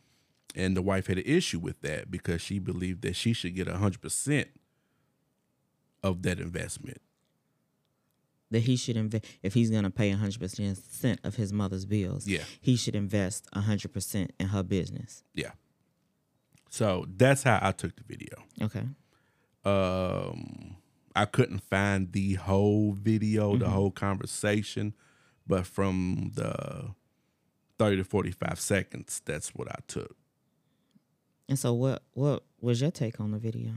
[0.54, 3.68] And the wife had an issue with that because she believed that she should get
[3.68, 4.48] hundred percent
[6.02, 7.00] of that investment.
[8.50, 12.26] That he should invest if he's gonna pay hundred percent of his mother's bills.
[12.28, 12.44] Yeah.
[12.60, 15.24] He should invest hundred percent in her business.
[15.34, 15.52] Yeah.
[16.70, 18.44] So that's how I took the video.
[18.62, 18.84] Okay.
[19.64, 20.76] Um,
[21.14, 24.94] I couldn't find the whole video, the whole conversation,
[25.46, 26.94] but from the
[27.78, 30.16] 30 to 45 seconds, that's what I took.
[31.48, 33.72] And so what what was your take on the video?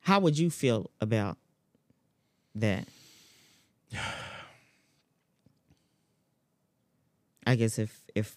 [0.00, 1.38] How would you feel about
[2.54, 2.86] that?
[7.46, 8.36] I guess if if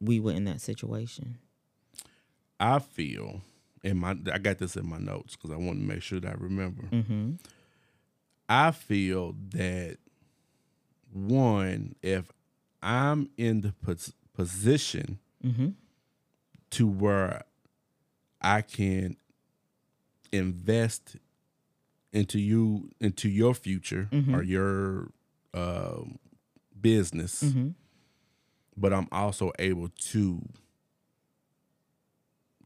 [0.00, 1.38] we were in that situation.
[2.60, 3.40] I feel
[3.82, 6.30] in my I got this in my notes because I want to make sure that
[6.30, 6.82] I remember.
[6.84, 7.32] Mm-hmm.
[8.48, 9.96] I feel that
[11.12, 12.30] one, if
[12.82, 15.70] I'm in the pos- position Mm-hmm.
[16.70, 17.42] to where
[18.40, 19.16] I can
[20.30, 21.16] invest
[22.12, 24.34] into you into your future Mhm.
[24.36, 25.10] or your
[25.54, 26.18] um,
[26.80, 27.68] business, Mm-hmm.
[28.76, 30.42] but I'm also able to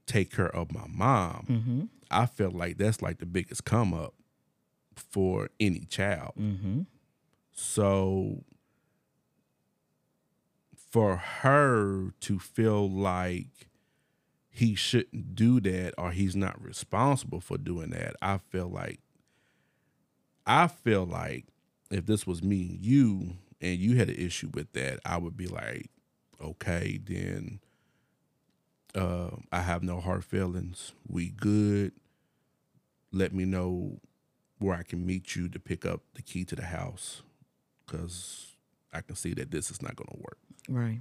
[0.06, 1.46] take care of my mom.
[1.48, 1.80] Mm-hmm.
[2.10, 4.14] I feel like that's like the biggest come up
[4.94, 6.34] for any child.
[6.38, 6.82] Mm-hmm.
[7.52, 8.44] So
[10.90, 13.68] for her to feel like
[14.48, 19.00] he shouldn't do that or he's not responsible for doing that, I feel like
[20.46, 21.46] I feel like
[21.90, 25.36] if this was me and you and you had an issue with that, I would
[25.36, 25.90] be like,
[26.40, 27.60] okay, then
[28.94, 30.92] uh, I have no hard feelings.
[31.08, 31.92] We good.
[33.12, 33.98] Let me know
[34.58, 37.22] where I can meet you to pick up the key to the house
[37.84, 38.56] because
[38.92, 40.38] I can see that this is not going to work.
[40.68, 41.00] Right.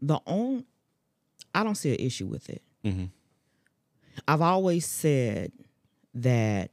[0.00, 0.64] The only
[1.54, 2.62] I don't see an issue with it.
[2.84, 3.06] Mm-hmm.
[4.28, 5.52] I've always said
[6.14, 6.70] that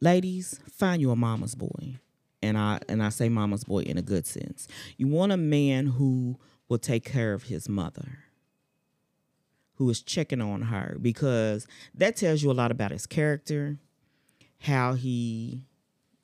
[0.00, 1.98] ladies, find you a mama's boy.
[2.42, 4.68] And I and I say mama's boy in a good sense.
[4.96, 8.18] You want a man who will take care of his mother.
[9.74, 13.78] Who is checking on her because that tells you a lot about his character,
[14.60, 15.62] how he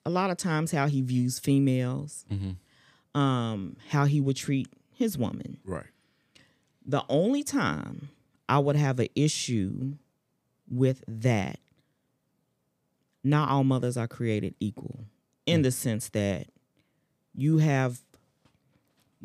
[0.05, 3.19] a lot of times how he views females, Mm-hmm.
[3.21, 5.87] um, how he would treat his woman Right.
[6.85, 8.09] the only time
[8.49, 9.95] I would have an issue
[10.69, 11.59] with that,
[13.25, 15.07] not all mothers are created equal
[15.47, 16.47] in the sense that
[17.35, 18.01] you have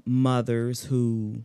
[0.05, 1.43] mothers who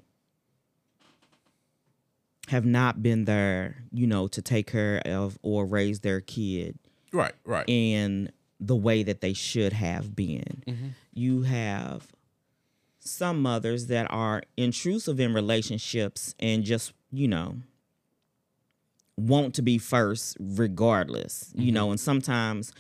[2.49, 6.79] have not been there, you know, to take care of or raise their kid
[7.13, 7.33] Right.
[7.45, 7.65] Right.
[7.69, 10.63] in the way that they should have been.
[10.67, 10.89] Mm-hmm.
[11.13, 12.07] You have
[13.01, 17.57] some mothers that are intrusive in relationships and just, you know,
[19.17, 22.73] want to be first regardless, you know, and sometimes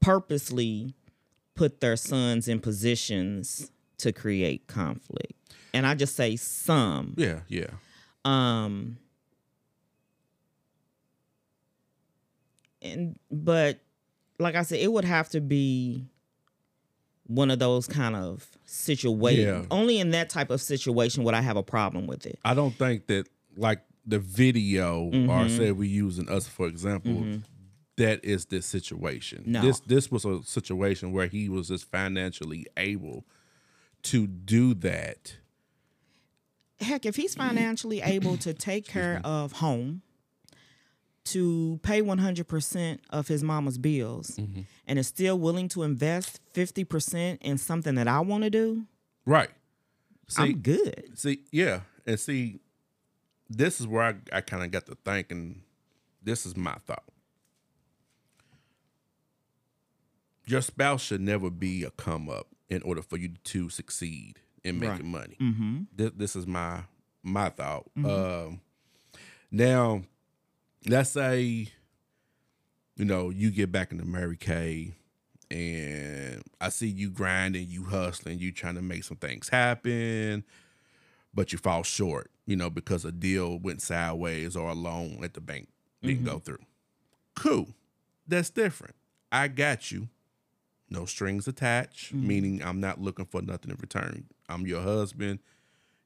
[0.00, 0.94] purposely
[1.54, 5.32] put their sons in positions to create conflict.
[5.74, 7.14] And I just say some.
[7.16, 7.40] Yeah.
[7.48, 7.70] Yeah.
[8.24, 8.98] Um
[12.80, 13.80] and but
[14.38, 16.06] like I said, it would have to be
[17.26, 19.66] one of those kind of situations.
[19.68, 19.76] Yeah.
[19.76, 22.38] Only in that type of situation would I have a problem with it.
[22.44, 25.56] I don't think that like the video or Mhm.
[25.56, 27.40] say we using us for example,
[27.96, 29.42] that is this situation.
[29.46, 29.60] No.
[29.62, 33.26] This this was a situation where he was just financially able
[34.04, 35.36] to do that.
[36.80, 40.02] Heck, if he's financially able to take care of home,
[41.24, 44.38] to pay 100% of his mama's bills,
[44.86, 48.86] and is still willing to invest 50% in something that I want to do,
[49.26, 49.50] Right.
[50.28, 51.10] See, I'm good.
[51.18, 52.60] See, yeah, and see,
[53.48, 55.62] this is where I, I kind of got to thinking.
[56.22, 57.04] This is my thought.
[60.46, 64.78] Your spouse should never be a come up in order for you to succeed in
[64.78, 65.04] making Right.
[65.04, 65.36] money.
[65.40, 65.78] Mm-hmm.
[65.94, 66.82] This, this is my
[67.22, 67.84] my thought.
[67.96, 68.60] Um,
[69.50, 70.02] now,
[70.86, 71.68] let's say,
[72.96, 74.94] you know, you get back into Mary Kay,
[75.50, 80.44] and I see you grinding, you hustling, you trying to make some things happen,
[81.34, 85.34] but you fall short, you know, because a deal went sideways or a loan at
[85.34, 85.68] the bank
[86.02, 86.58] didn't go through.
[87.34, 87.68] Cool.
[88.26, 88.94] That's different.
[89.32, 90.08] I got you.
[90.90, 94.24] No strings attached, meaning I'm not looking for nothing in return.
[94.48, 95.40] I'm your husband.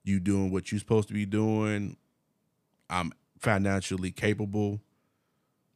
[0.02, 1.96] You doing what you're supposed to be doing.
[2.90, 4.80] I'm financially capable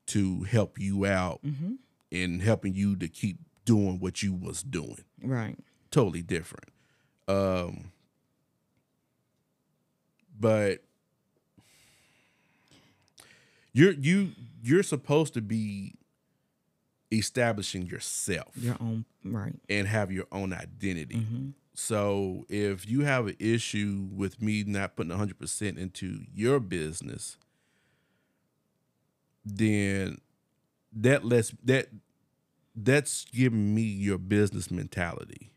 [0.06, 1.74] to help you out Mm-hmm.
[2.10, 5.04] in helping you to keep doing what you was doing.
[5.22, 5.56] Right.
[5.90, 6.68] Totally different.
[7.28, 7.92] Um
[10.38, 10.82] but
[13.72, 14.30] you're you
[14.62, 15.94] you're supposed to be
[17.12, 19.54] establishing yourself Your own right.
[19.68, 21.16] and have your own identity.
[21.16, 21.48] Mm-hmm.
[21.74, 27.36] So if you have an issue with me not putting 100% into your business,
[29.44, 30.18] then
[30.92, 31.88] that lets that
[32.74, 35.52] that's giving me your business mentality.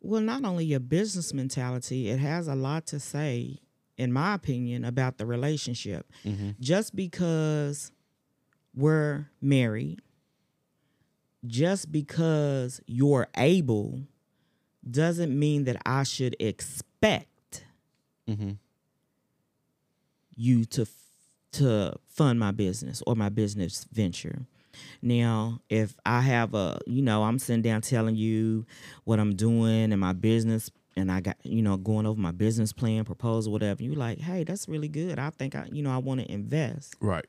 [0.00, 3.58] Well, not only your business mentality, it has a lot to say,
[4.00, 6.10] in my opinion, about the relationship.
[6.58, 7.92] Just because
[8.74, 10.00] we're married,
[11.46, 14.00] just because you're able,
[14.88, 17.64] doesn't mean that I should expect
[18.28, 18.52] Mm-hmm.
[20.36, 20.86] you to
[21.52, 24.46] to fund my business or my business venture.
[25.02, 28.66] Now, if I have a, you know, I'm sitting down telling you
[29.02, 32.72] what I'm doing and my business, and I got, you know, going over my business
[32.72, 35.18] plan, proposal, whatever, you like, hey, that's really good.
[35.18, 36.94] I think I, you know, I want to invest.
[37.00, 37.24] Right.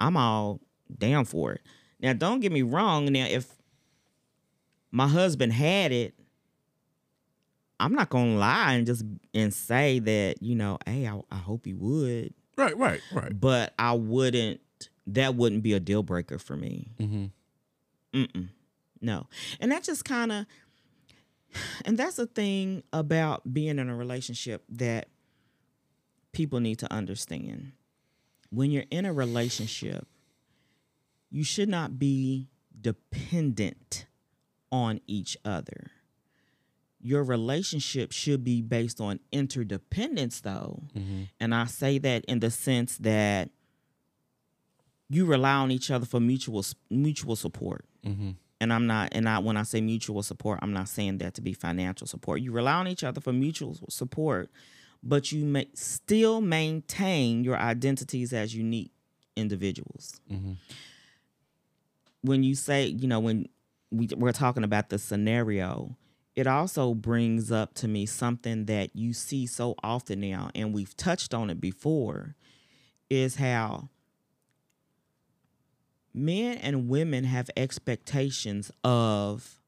[0.00, 0.60] I'm all
[0.98, 1.60] down for it.
[2.00, 3.06] Now, don't get me wrong.
[3.06, 3.46] Now, if
[4.90, 6.14] my husband had it,
[7.78, 9.04] I'm not gonna lie and just
[9.34, 12.76] and say that you know, hey, I, I hope he would, Right.
[12.76, 13.00] Right.
[13.12, 13.38] Right.
[13.38, 14.60] but I wouldn't.
[15.08, 16.86] That wouldn't be a deal breaker for me.
[17.00, 17.24] Mm-hmm.
[18.20, 18.48] Mm-mm.
[19.00, 19.26] No.
[19.58, 20.46] And that just kind of,
[21.84, 25.08] and that's the thing about being in a relationship that
[26.32, 27.72] people need to understand.
[28.50, 30.06] When you're in a relationship,
[31.30, 34.06] you should not be dependent
[34.70, 35.90] on each other.
[37.00, 40.84] Your relationship should be based on interdependence, though.
[40.94, 41.22] Mm-hmm.
[41.40, 43.50] And I say that in the sense that
[45.08, 48.30] you rely on each other for mutual mutual support Mm-hmm.
[48.62, 51.42] And I'm not and I when I say mutual support, I'm not saying that to
[51.42, 52.40] be financial support.
[52.40, 54.50] You rely on each other for mutual support,
[55.02, 58.92] but you may still maintain your identities as unique
[59.34, 60.20] individuals.
[60.30, 60.56] Mhm.
[62.22, 63.48] When you say, you know, when
[63.90, 65.96] we, we're talking about the scenario,
[66.36, 70.96] it also brings up to me something that you see so often now, and we've
[70.96, 72.36] touched on it before,
[73.10, 73.88] is how
[76.14, 79.58] men and women have expectations of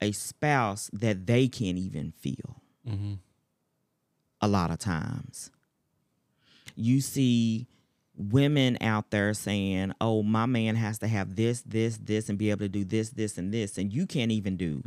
[0.00, 3.14] a spouse that they can't even feel Mm-hmm.
[4.40, 5.52] a lot of times.
[6.74, 7.68] You see
[8.16, 12.50] women out there saying, "Oh, my man has to have this, this, this and be
[12.50, 14.82] able to do this, this and this." And you can't even do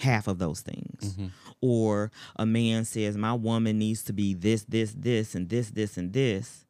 [0.00, 1.14] half of those things.
[1.16, 1.30] Mhm.
[1.60, 5.96] Or a man says, "My woman needs to be this, this, this and this, this
[5.96, 6.64] and this."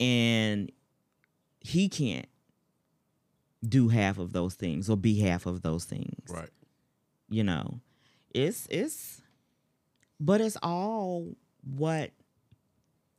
[0.00, 0.72] And
[1.64, 2.26] he can't
[3.66, 6.50] do half of those things or be half of those things Right.
[7.30, 7.80] you know
[8.32, 9.22] it's it's
[10.20, 12.10] but it's all what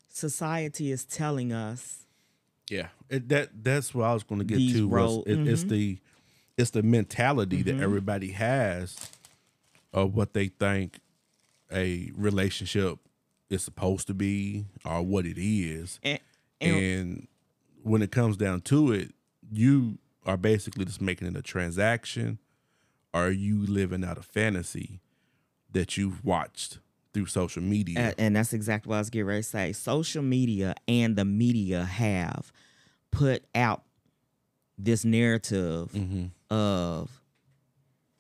[0.10, 2.06] society is telling us
[2.70, 2.88] Yeah.
[3.10, 4.88] It, that that's what I was going to get to.
[4.88, 5.70] Was it, It's Mhm.
[5.70, 5.98] the
[6.58, 7.66] it's the mentality Mhm.
[7.66, 8.96] that everybody has
[9.94, 11.00] of what they think
[11.72, 12.98] a relationship
[13.50, 16.00] is supposed to be or what it is.
[16.02, 16.20] and,
[16.62, 17.28] and and
[17.86, 19.14] when it comes down to it,
[19.52, 22.40] you are basically just making it a transaction,
[23.14, 25.02] or are you living out a fantasy
[25.72, 26.80] that you've watched
[27.14, 28.00] through social media?
[28.00, 29.72] and, and that's exactly what I was getting ready to say.
[29.72, 32.52] Social media and the media have
[33.12, 33.84] put out
[34.80, 36.26] this narrative mm-hmm.
[36.54, 37.22] of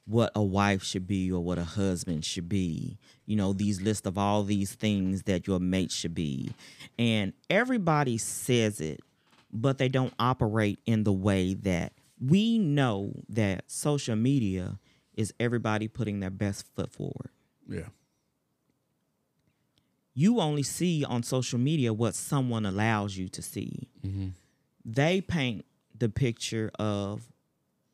[0.05, 2.99] what a wife should be or what a husband should be.
[3.25, 6.51] You know, these list of all these things that your mate should be.
[6.99, 8.99] And everybody says it,
[9.55, 14.79] but they don't operate in the way that we know that social media
[15.15, 17.29] is everybody putting their best foot forward.
[17.67, 17.87] Yeah.
[20.13, 23.89] You only see on social media what someone allows you to see.
[24.05, 24.27] Mm-hmm.
[24.85, 25.65] they paint
[25.97, 27.31] the picture of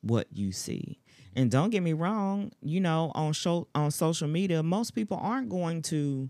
[0.02, 1.00] what you see.
[1.36, 5.50] And don't get me wrong, you know, on show on social media, most people aren't
[5.50, 6.30] going to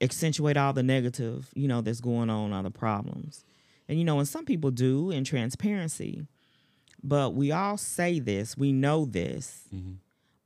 [0.00, 3.44] accentuate all the negative, you know, that's going on, all the problems.
[3.88, 6.26] And you know, and some people do in transparency.
[7.02, 9.96] But we all say this, we know this, Mhm.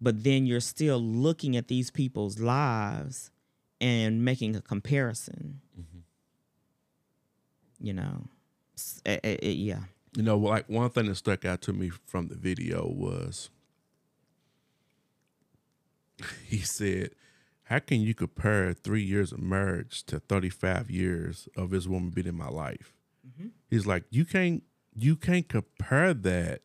[0.01, 3.31] but then you're still looking at these people's lives
[3.81, 5.61] and making a comparison.
[7.79, 8.29] You know,
[9.05, 9.85] eh, eh, eh, yeah.
[10.17, 13.51] You know, like one thing that stuck out to me from the video was
[16.47, 17.11] he said,
[17.65, 22.29] How can you compare three years of marriage to 35 years of this woman being
[22.29, 22.96] in my life?
[23.69, 24.63] He's like, You can't
[24.95, 26.63] you can't compare that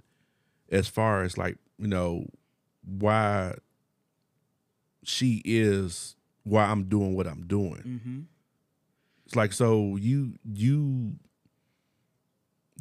[0.71, 2.25] as far as like, you know,
[2.83, 3.55] why
[5.03, 7.83] she is why I'm doing what I'm doing.
[7.85, 8.19] Mm-hmm.
[9.25, 11.15] It's like so you you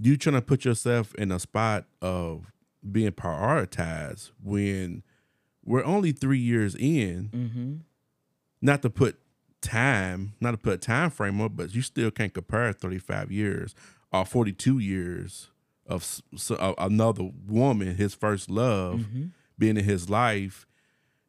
[0.01, 2.53] you trying to put yourself in a spot of
[2.91, 5.03] being prioritized when
[5.65, 7.29] we're only three years in.
[7.33, 7.75] Mm-hmm.
[8.63, 9.20] Not to put
[9.61, 13.75] time, not to put a time frame up, but you still can't compare 35 years
[14.13, 15.51] or 42 years
[15.87, 16.23] of
[16.79, 19.25] another woman, his first love, Mm-hmm.
[19.59, 20.67] being in his life.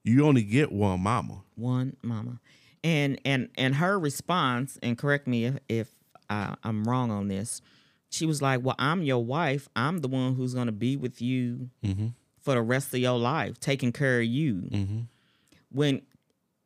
[0.03, 1.43] You only get one mama.
[1.55, 2.39] One mama,
[2.83, 5.87] and and and her response, and correct me if if
[6.29, 7.61] I, I'm wrong on this.
[8.09, 9.69] She was like, "Well, I'm your wife.
[9.75, 12.07] I'm the one who's gonna be with you Mm-hmm.
[12.39, 14.99] for the rest of your life, taking care of you." Mm-hmm.
[15.71, 16.01] When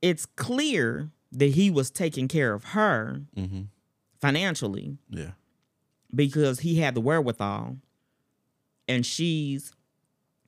[0.01, 3.61] it's clear that he was taking care of her Mm-hmm.
[4.19, 5.31] financially, Yeah.
[6.13, 7.77] because he had the wherewithal
[8.87, 9.73] and she's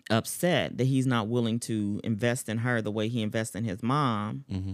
[0.09, 3.83] upset that he's not willing to invest in her the way he invests in his
[3.83, 4.73] mom Mm-hmm.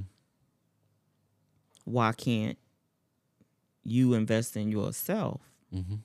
[1.85, 2.57] why can't
[3.83, 5.41] you invest in yourself
[5.73, 5.95] Mm-hmm.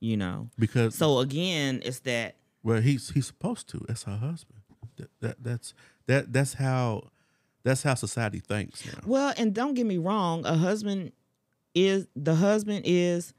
[0.00, 2.34] you know Because so again it's that
[2.64, 3.84] well, he's he's supposed to.
[3.86, 4.58] That's her husband.
[4.96, 5.72] That, that that's
[6.06, 7.10] that that's how
[7.66, 9.00] that's how society thinks now.
[9.04, 11.12] well and don't get me wrong a husband
[11.74, 13.34] is the husband is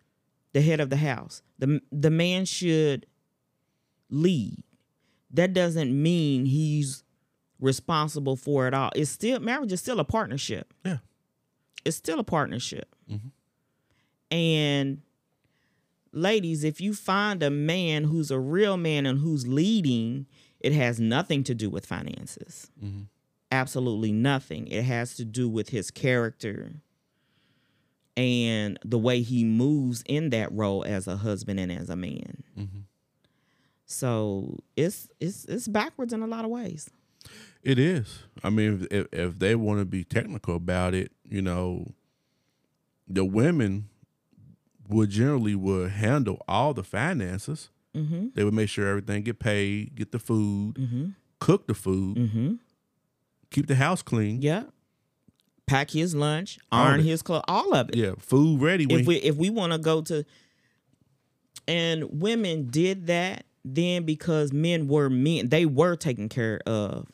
[0.53, 3.05] the head of the house the the man should
[4.09, 4.63] lead
[5.31, 7.03] that doesn't mean he's
[7.59, 10.97] responsible for it all it's still marriage is still a partnership Yeah.
[11.85, 13.31] it's still a partnership Mhm.
[14.31, 15.01] and
[16.11, 20.25] ladies if you find a man who's a real man and who's leading
[20.59, 23.03] it has nothing to do with finances Mm-hmm.
[23.51, 24.67] Absolutely nothing.
[24.67, 26.81] It has to do with his character
[28.15, 32.43] and the way he moves in that role as a husband and as a man.
[32.57, 32.79] Mm-hmm.
[33.85, 36.89] so it's it's it's backwards in a lot of ways.
[37.63, 38.23] It is.
[38.43, 41.93] I mean, if if they want to be technical about it, you know,
[43.07, 43.89] the women
[44.89, 47.69] would generally would handle all the finances.
[47.93, 48.27] mm-hmm.
[48.33, 51.07] They would make sure everything get paid, get the food, mm-hmm.
[51.39, 52.53] cook the food, mm-hmm
[53.51, 54.41] keep the house clean.
[54.41, 54.63] yeah
[55.65, 58.85] pack his lunch iron his clothes all of it Yeah, food ready.
[58.85, 60.23] When if we if we want to go to
[61.67, 67.07] and women did that then because men were men they were taking care of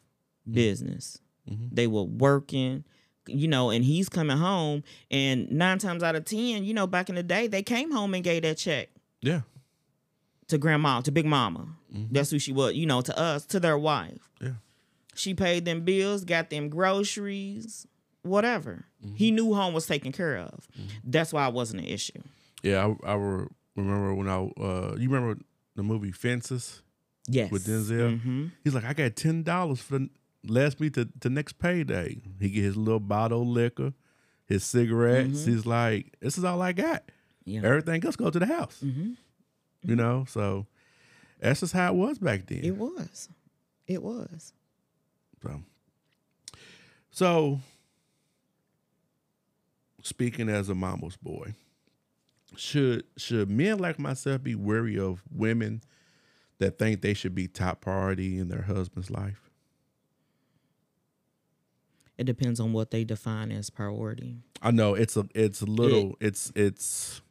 [0.49, 1.19] business
[1.49, 1.69] Mhm.
[1.73, 2.83] they were working
[3.27, 7.09] you know and he's coming home and nine times out of ten you know back
[7.09, 8.89] in the day they came home and gave that check
[9.21, 9.41] yeah,
[10.47, 12.09] to grandma to big mama Mhm.
[12.11, 14.51] that's who she was you know to us to their wife Yeah.
[15.15, 17.85] She paid them bills got them groceries
[18.23, 19.15] whatever Mm-hmm.
[19.15, 20.65] he knew home was taken care of
[21.03, 22.21] that's why it wasn't an issue
[22.63, 22.93] yeah.
[23.03, 23.15] I, I
[23.75, 25.41] remember when I uh, you remember
[25.75, 26.81] the movie Fences
[27.27, 28.21] yes with Denzel.
[28.21, 30.09] hmm He's like, I got ten dollars for the-
[30.47, 32.21] last me to, to next payday.
[32.39, 33.91] He get his little bottle of liquor,
[34.45, 35.41] his cigarettes.
[35.41, 35.51] Mm-hmm.
[35.51, 37.03] He's like, this is all I got.
[37.43, 38.79] yeah Everything else go to the house.
[38.79, 39.11] hmm
[39.81, 40.67] You know, so
[41.41, 42.63] that's just how it was back then.
[42.63, 43.27] it was
[43.87, 44.53] it was
[45.43, 45.61] So,
[47.11, 47.59] so
[50.01, 51.53] speaking as a mama's boy,
[52.55, 55.81] should should men like myself be wary of women
[56.59, 59.39] that think they should be top priority in their husband's life?
[62.15, 66.15] it depends on what they define as priority I know it's a it's a little
[66.21, 67.21] it's it's.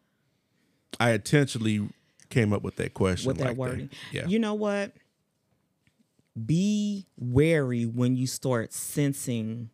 [1.00, 1.88] I intentionally
[2.28, 3.88] came up with that question with that like wording.
[4.12, 4.92] Yeah, You know what?
[6.46, 9.70] Be wary when you start sensing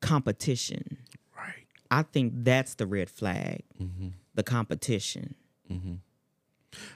[0.00, 0.98] competition.
[1.36, 1.66] right.
[1.90, 3.64] I think that's the red flag.
[3.80, 4.08] Mm-hmm.
[4.34, 5.34] The competition.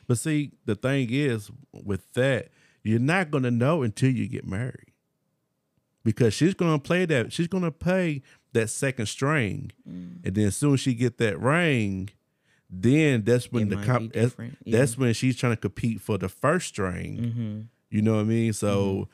[0.06, 2.48] But see, the thing is with that,
[2.82, 4.92] you're not gonna know until you get married.
[6.04, 8.22] Because she's gonna play that, she's gonna play
[8.52, 9.72] that second string.
[9.88, 10.24] Mm.
[10.24, 12.10] And then as soon as she get that ring,
[12.70, 16.18] then that's when It the comp that's, different, that's when she's trying to compete for
[16.18, 17.16] the first string.
[17.16, 17.60] Mm-hmm.
[17.94, 18.52] You know what I mean?
[18.52, 19.08] So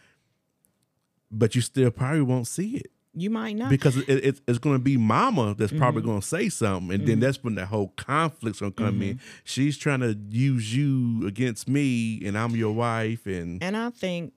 [1.31, 2.91] but you still probably won't see it.
[3.13, 3.71] You might not.
[3.71, 6.11] because it, it, it's going to be mama that's probably Mm-hmm.
[6.11, 9.17] going to say something and then that's when the whole conflict's going to come in
[9.17, 9.25] Mm-hmm.
[9.43, 14.33] she's trying to use you against me and i'm your wife and and I think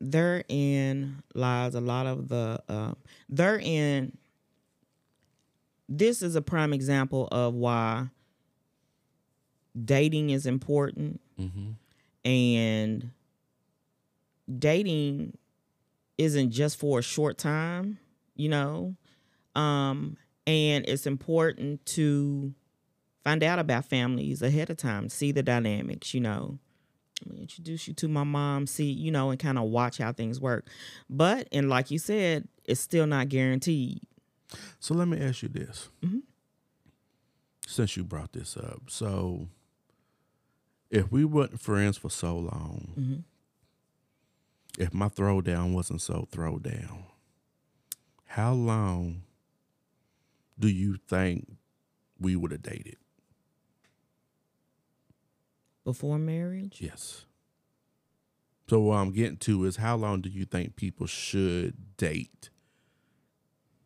[0.00, 2.94] therein lies a lot of the uh,
[3.28, 4.16] therein.
[5.88, 8.08] This is a prime example of why
[9.84, 11.20] dating is important
[12.24, 13.10] and
[14.58, 15.36] dating
[16.16, 17.98] isn't just for a short time,
[18.34, 18.94] you know.
[19.54, 22.54] Um, and it's important to
[23.24, 26.58] find out about families ahead of time, see the dynamics, you know.
[27.26, 30.12] Let me introduce you to my mom, see, you know, and kind of watch how
[30.12, 30.68] things work.
[31.10, 34.00] But, and like you said, it's still not guaranteed.
[34.80, 36.22] so let me ask you this Mhm.
[37.66, 39.48] since you brought this up so
[40.90, 43.24] if we weren't friends for so long Mhm.
[44.78, 47.04] If my throwdown wasn't so throwdown
[48.28, 49.22] how long
[50.58, 51.56] do you think
[52.20, 52.96] we would have dated?
[55.84, 57.24] Before marriage, Yes.
[58.68, 62.50] So what I'm getting to is how long do you think people should date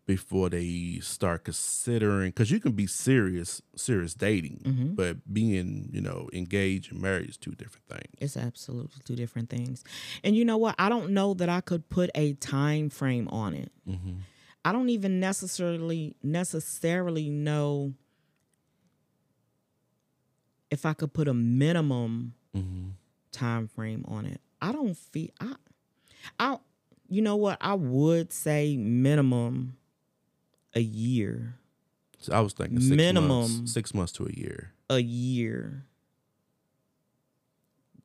[0.05, 4.97] before they start considering because you can be serious serious dating Mhm.
[4.97, 9.49] but being you know engaged and married is two different things it's absolutely two different
[9.49, 9.85] things.
[10.25, 10.75] And you know what?
[10.79, 13.71] I don't know that I could put a time frame on it.
[13.89, 14.15] mm-hmm.
[14.65, 17.95] I don't even necessarily necessarily know
[20.71, 22.89] if I could put a minimum Mm-hmm.
[23.31, 25.55] time frame on it, I don't feel I
[26.39, 26.59] I
[27.09, 27.57] you know what?
[27.61, 29.77] I would say minimum
[30.75, 31.55] a year.
[32.19, 33.29] So I was thinking six Minimum.
[33.29, 34.73] months, six months to a year.
[34.89, 35.85] A year.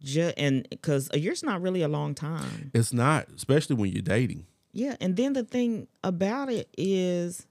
[0.01, 2.71] Just, and because a year's not really a long time.
[2.73, 4.45] It's not, especially when you're dating.
[4.71, 7.47] Yeah, and then the thing about it is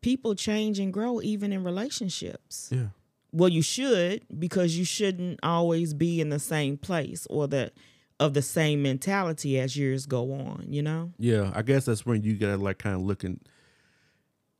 [0.00, 2.70] people change and grow even in relationships.
[2.72, 2.86] Yeah.
[3.32, 7.70] Well, you should because you shouldn't always be in the same place or the
[8.18, 11.12] of the same mentality as years go on, you know?
[11.18, 13.40] Yeah, I guess that's when you gotta like kind of looking.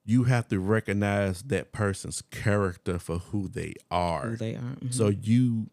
[0.04, 4.28] You have to recognize that person's character for who they are.
[4.28, 4.76] Who they are.
[4.80, 4.92] Mhm.
[4.94, 5.70] So you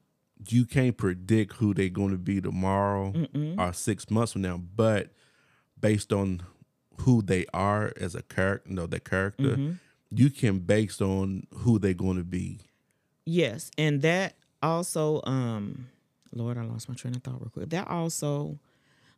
[0.49, 3.57] you can't predict who they're going to be tomorrow Mm-mm.
[3.57, 5.11] or six months from now, but
[5.79, 6.41] based on
[7.01, 9.79] who they are as a character, you know, their character, Mhm.
[10.09, 12.59] you can based on who they're going to be.
[13.25, 15.87] Yes, and that also, um,
[16.35, 17.69] Lord, I lost my train of thought real quick.
[17.69, 18.59] That also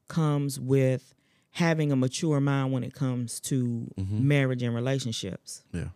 [0.08, 1.14] comes with
[1.52, 5.64] having a mature mind when it comes to marriage and relationships.
[5.72, 5.90] Yeah.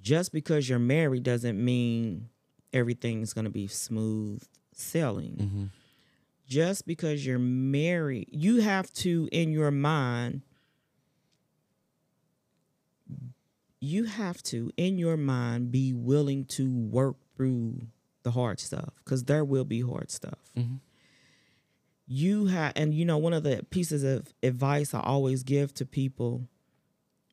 [0.00, 2.28] Just because you're married doesn't mean
[2.72, 4.42] everything's going to be smooth
[4.74, 5.36] sailing.
[5.36, 5.64] Mm-hmm.
[6.48, 10.42] Just because you're married, you have to, in your mind,
[13.80, 17.82] you have to, in your mind, be willing to work through
[18.22, 20.38] the hard stuff because there will be hard stuff.
[20.56, 20.80] Mhm.
[22.06, 25.86] You have, and you know, one of the pieces of advice I always give to
[25.86, 26.48] people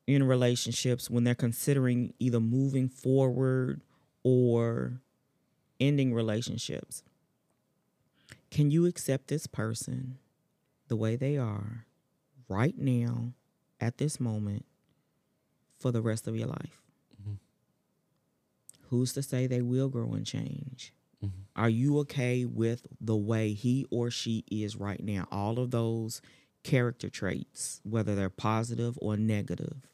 [0.08, 3.82] in relationships when they're considering either moving forward
[4.24, 5.02] or
[5.80, 7.04] ending relationships
[8.50, 10.18] can you accept this person
[10.88, 11.86] the way they are
[12.48, 13.34] right now
[13.80, 14.66] at this moment
[15.78, 16.82] for the rest of your life?
[18.90, 20.94] Who's to say they will grow and change?
[21.56, 25.28] Are you okay with the way he or she is right now?
[25.32, 26.22] All of those
[26.64, 29.88] character traits, whether they're positive or negative.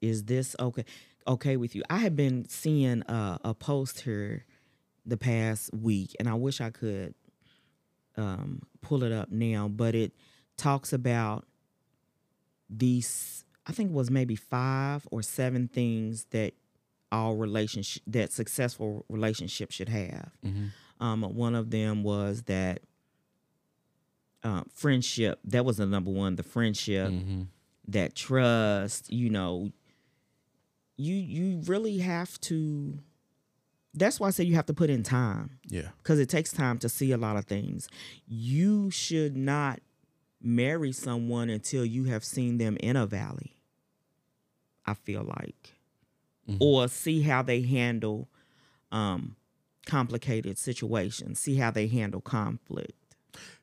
[0.00, 0.84] Is this okay
[1.26, 1.82] okay with you?
[1.88, 4.44] I have been seeing a, a post here
[5.06, 7.14] the past week, and I wish I could
[8.16, 10.12] um, pull it up now, but it
[10.56, 11.46] talks about
[12.68, 13.44] these.
[13.66, 16.54] I think it was maybe five or seven things that
[17.12, 20.30] all relationship that successful relationships should have.
[21.00, 22.80] Um, one of them was that
[24.42, 25.38] uh, friendship.
[25.44, 26.36] That was the number one.
[26.36, 27.42] The friendship, Mm-hmm.
[27.88, 29.12] that trust.
[29.12, 29.70] You know,
[30.96, 32.98] you you really have to.
[33.94, 35.88] That's why I say you have to put in time Yeah.
[35.98, 37.88] because it takes time to see a lot of things.
[38.26, 39.80] You should not
[40.40, 43.54] marry someone until you have seen them in a valley.
[44.86, 45.74] I feel like,
[46.60, 48.28] or see how they handle
[48.90, 49.36] um,
[49.86, 52.92] complicated situations, see how they handle conflict.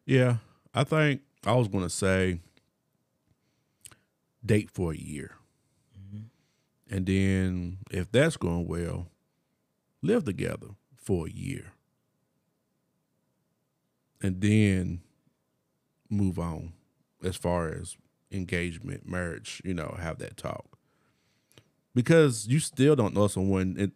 [0.06, 0.38] Yeah.
[0.74, 2.40] I think I was going to say
[4.46, 5.36] date for a year.
[6.92, 9.08] And then if that's going well,
[10.02, 11.74] live together for a year.
[14.22, 15.02] And then
[16.10, 16.74] move on
[17.24, 17.96] as far as
[18.32, 20.69] engagement, marriage, you know, have that talk.
[22.04, 23.76] Because you still don't know someone.
[23.78, 23.92] It,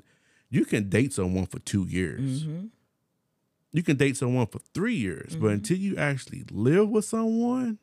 [0.49, 2.43] you can date someone for two years.
[2.43, 2.70] Mhm.
[3.72, 7.80] You can date someone for three years, but until you actually live with someone,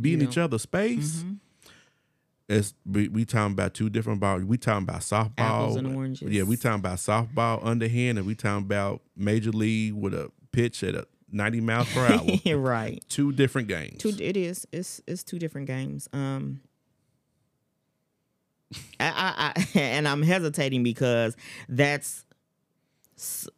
[0.00, 1.38] be in each other's space, Mhm.
[2.48, 4.44] it's we, we talking about two different balls.
[4.44, 5.32] We talking about softball.
[5.38, 6.30] Apples and oranges.
[6.30, 10.84] Yeah, we talking about softball underhand, and we talking about major league with a pitch
[10.84, 12.56] at a ninety miles per hour.
[12.56, 13.02] right.
[13.08, 13.98] two different games.
[13.98, 14.12] Two.
[14.20, 14.66] It is.
[14.72, 16.08] It's it's two different games.
[16.12, 16.60] Um.
[19.00, 21.36] I, I, and I'm hesitating because
[21.68, 22.24] that's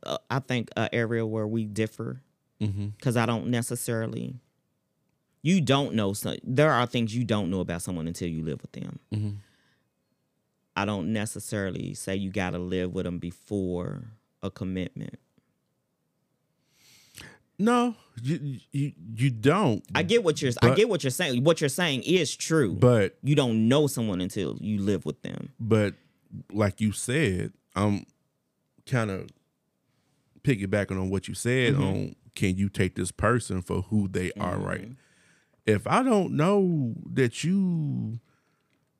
[0.04, 2.22] uh, I think an area where we differ
[2.61, 2.88] mm-hmm.
[2.88, 4.36] because I don't necessarily.
[5.42, 6.36] You don't know some.
[6.44, 8.98] There are things you don't know about someone until you live with them.
[9.11, 9.36] Mhm.
[10.76, 14.04] I don't necessarily say you got to live with them before
[14.42, 15.18] a commitment.
[17.61, 19.84] No, you you you don't.
[19.94, 20.52] I get what you're.
[20.62, 21.44] I get what you're saying.
[21.44, 22.74] What you're saying is true.
[22.74, 25.50] but you don't know someone until you live with them.
[25.61, 25.94] but
[26.52, 28.06] like you said, I'm
[28.86, 29.28] kind of
[30.42, 31.82] piggybacking on what you said Mm-hmm.
[31.82, 34.92] on can you take this person for who they are right Mm-hmm.
[35.66, 38.20] if i don't know that you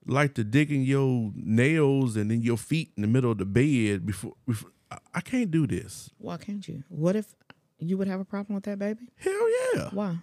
[0.06, 3.44] like to dig in your nails and in your feet in the middle of the
[3.46, 4.70] bed before, before
[5.14, 6.82] I can't do this Why can't you?
[6.88, 7.26] What if
[7.80, 9.10] you would have a problem with that, baby?
[9.16, 10.16] hell yeah Why?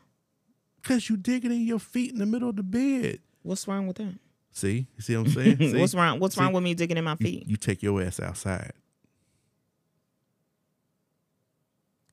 [0.81, 3.95] because you digging in your feet in the middle of the bed What's wrong with
[3.97, 4.13] that?
[4.51, 5.57] See, you see what I'm saying?
[5.59, 5.79] See?
[5.79, 6.19] what's wrong?
[6.19, 6.41] What's See?
[6.41, 7.47] wrong with me digging in my feet?
[7.47, 8.73] you take your ass outside.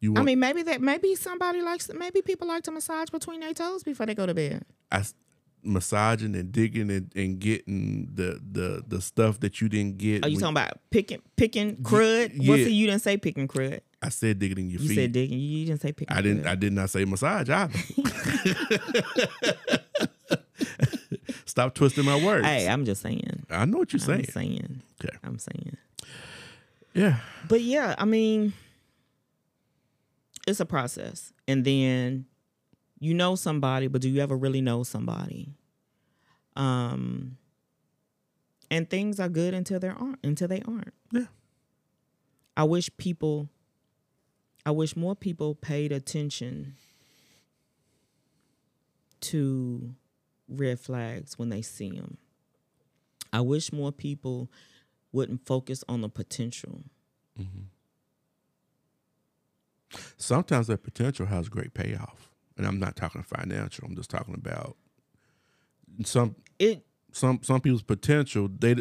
[0.01, 3.55] You I mean, maybe that maybe somebody likes maybe people like to massage between their
[3.55, 4.65] toes before they go to bed.
[4.93, 5.03] I
[5.63, 10.25] massaging and digging and, and getting the, the the stuff that you didn't get.
[10.25, 12.33] Are you talking about picking picking crud?
[12.35, 12.57] Yeah.
[12.57, 13.81] see, you didn't say picking crud.
[14.05, 14.97] I said digging in your You feet.
[14.97, 15.39] You said digging.
[15.41, 16.15] You didn't say picking.
[16.15, 16.47] I didn't.
[16.47, 17.79] I did not say massage either.
[21.47, 22.47] Stop twisting my words.
[22.47, 23.47] Hey, I'm just saying.
[23.49, 24.25] I know what you're I'm saying.
[24.31, 24.83] saying.
[25.03, 25.17] Okay.
[25.25, 25.77] I'm saying.
[26.93, 27.21] Yeah.
[27.49, 28.53] But yeah, I mean,
[30.47, 31.33] it's a process.
[31.49, 32.27] And then
[33.01, 35.55] you know somebody, but do you ever really know somebody?
[36.57, 37.39] Um
[38.71, 40.93] and things are good until they aren't until they aren't.
[41.11, 41.27] Yeah.
[42.57, 43.49] I wish people
[44.67, 46.75] I wish more people paid attention
[49.21, 49.95] to
[50.49, 52.19] red flags when they see them.
[53.33, 54.51] I wish more people
[55.13, 56.83] wouldn't focus on the potential.
[57.39, 57.65] Mm-hmm.
[60.17, 63.87] Sometimes that potential has great payoff, and I'm not talking financial.
[63.87, 64.77] I'm just talking about
[66.05, 68.49] some It some some people's potential.
[68.49, 68.77] They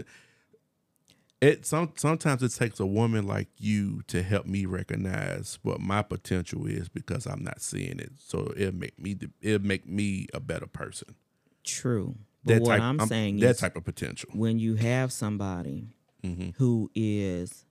[1.44, 6.02] it some sometimes it takes a woman like you to help me recognize what my
[6.02, 8.12] potential is because I'm not seeing it.
[8.18, 11.16] So it make me it make me a better person.
[11.64, 12.16] true.
[12.46, 14.30] But That what type, I'm, saying that type of potential.
[14.34, 15.90] when you have somebody
[16.24, 16.52] Mm-hmm.
[16.58, 17.66] who is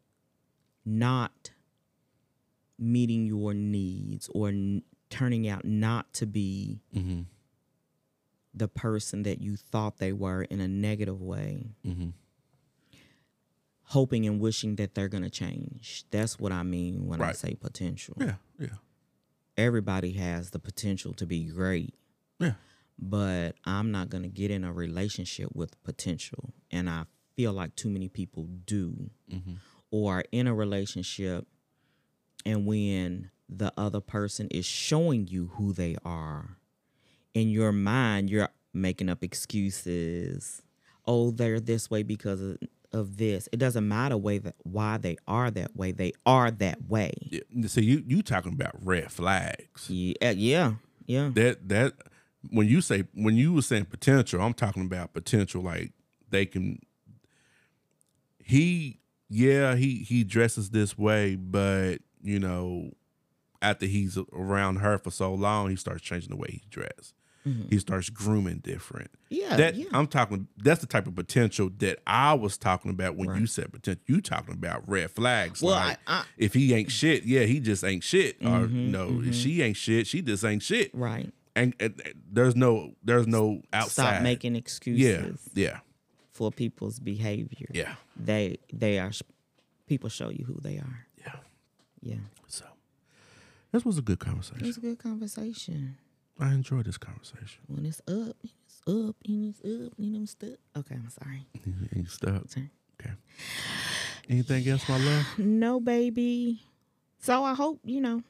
[0.84, 1.50] not
[2.78, 7.22] meeting your needs or n- turning out not to be Mm-hmm.
[8.54, 12.10] the person that you thought they were in a negative way, Mm-hmm.
[13.92, 16.04] Hoping and wishing that they're going to change.
[16.10, 18.16] That's what I mean when I say potential.
[18.18, 18.68] Yeah, yeah,
[19.58, 21.92] Everybody has the potential to be great,
[22.38, 22.54] yeah.
[22.98, 26.54] but I'm not going to get in a relationship with potential.
[26.70, 27.04] And I
[27.36, 29.10] feel like too many people do.
[29.30, 29.54] Mm-hmm.
[29.90, 31.46] or are in a relationship
[32.46, 36.56] and when the other person is showing you who they are
[37.34, 40.62] in your mind you're making up excuses
[41.06, 42.58] oh they're this way because of,
[42.92, 46.78] of this it doesn't matter way that why they are that way they are that
[46.88, 47.66] way yeah.
[47.66, 49.88] See, you you talking about red flags.
[49.88, 50.72] yeah eh, yeah
[51.06, 51.94] yeah That that
[52.50, 55.92] when you say when you were saying potential, I'm talking about potential like
[56.30, 56.78] they can.
[58.38, 62.92] He yeah he he dresses this way, but you know,
[63.60, 66.62] after he's around her for so long, he starts changing the way he
[67.44, 67.66] dress.
[67.70, 69.10] He starts grooming different.
[69.30, 70.48] yeah that yeah I'm talking.
[70.56, 74.02] That's the type of potential that I was talking about when you said potential.
[74.06, 75.60] You talking about red flags.
[75.62, 78.36] well like, I, I, if he ain't shit, yeah, he just ain't shit.
[78.42, 79.28] Or Mhm, no, mhm.
[79.28, 80.90] if she ain't shit, she just ain't shit.
[80.94, 84.14] right And, and- and there's no there's no outside.
[84.14, 85.02] stop making excuses
[85.54, 85.78] yeah, Yeah.
[86.32, 89.10] for people's behavior yeah, they they are
[89.86, 91.36] people show you who they are yeah.
[92.00, 92.16] yeah
[92.48, 92.64] So
[93.72, 94.66] this was a good It conversation.
[94.66, 95.96] was a good conversation.
[96.40, 97.62] I enjoy this conversation.
[97.68, 100.58] When it's up, it's up, and it's up, and I'm stuck.
[100.76, 101.46] Okay, I'm sorry.
[101.94, 102.48] You stuck.
[102.48, 102.70] Sorry.
[103.00, 103.12] Okay.
[104.28, 105.26] Anything else, my love?
[105.38, 106.62] No, baby.
[107.18, 108.22] So I hope, you know,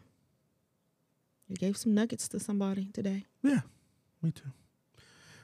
[1.49, 3.27] you gave some nuggets to somebody today.
[3.43, 3.61] Yeah,
[4.23, 4.51] me too.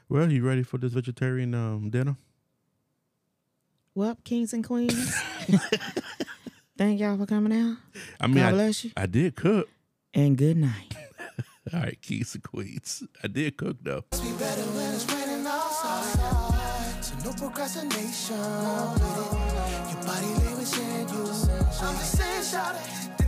[0.07, 2.17] Well, you ready for this vegetarian um, dinner?
[3.93, 5.13] Well, kings and queens.
[6.77, 7.77] Thank y'all for coming out.
[8.19, 8.91] I mean, God I, bless you.
[8.95, 9.67] I did cook.
[10.13, 10.95] And good night.
[11.71, 13.03] All right, keys and queens.
[13.23, 14.03] I did cook though.
[14.11, 14.23] So
[17.23, 18.35] no procrastination.
[18.35, 21.25] Your body language and you.
[21.81, 23.18] I'm the same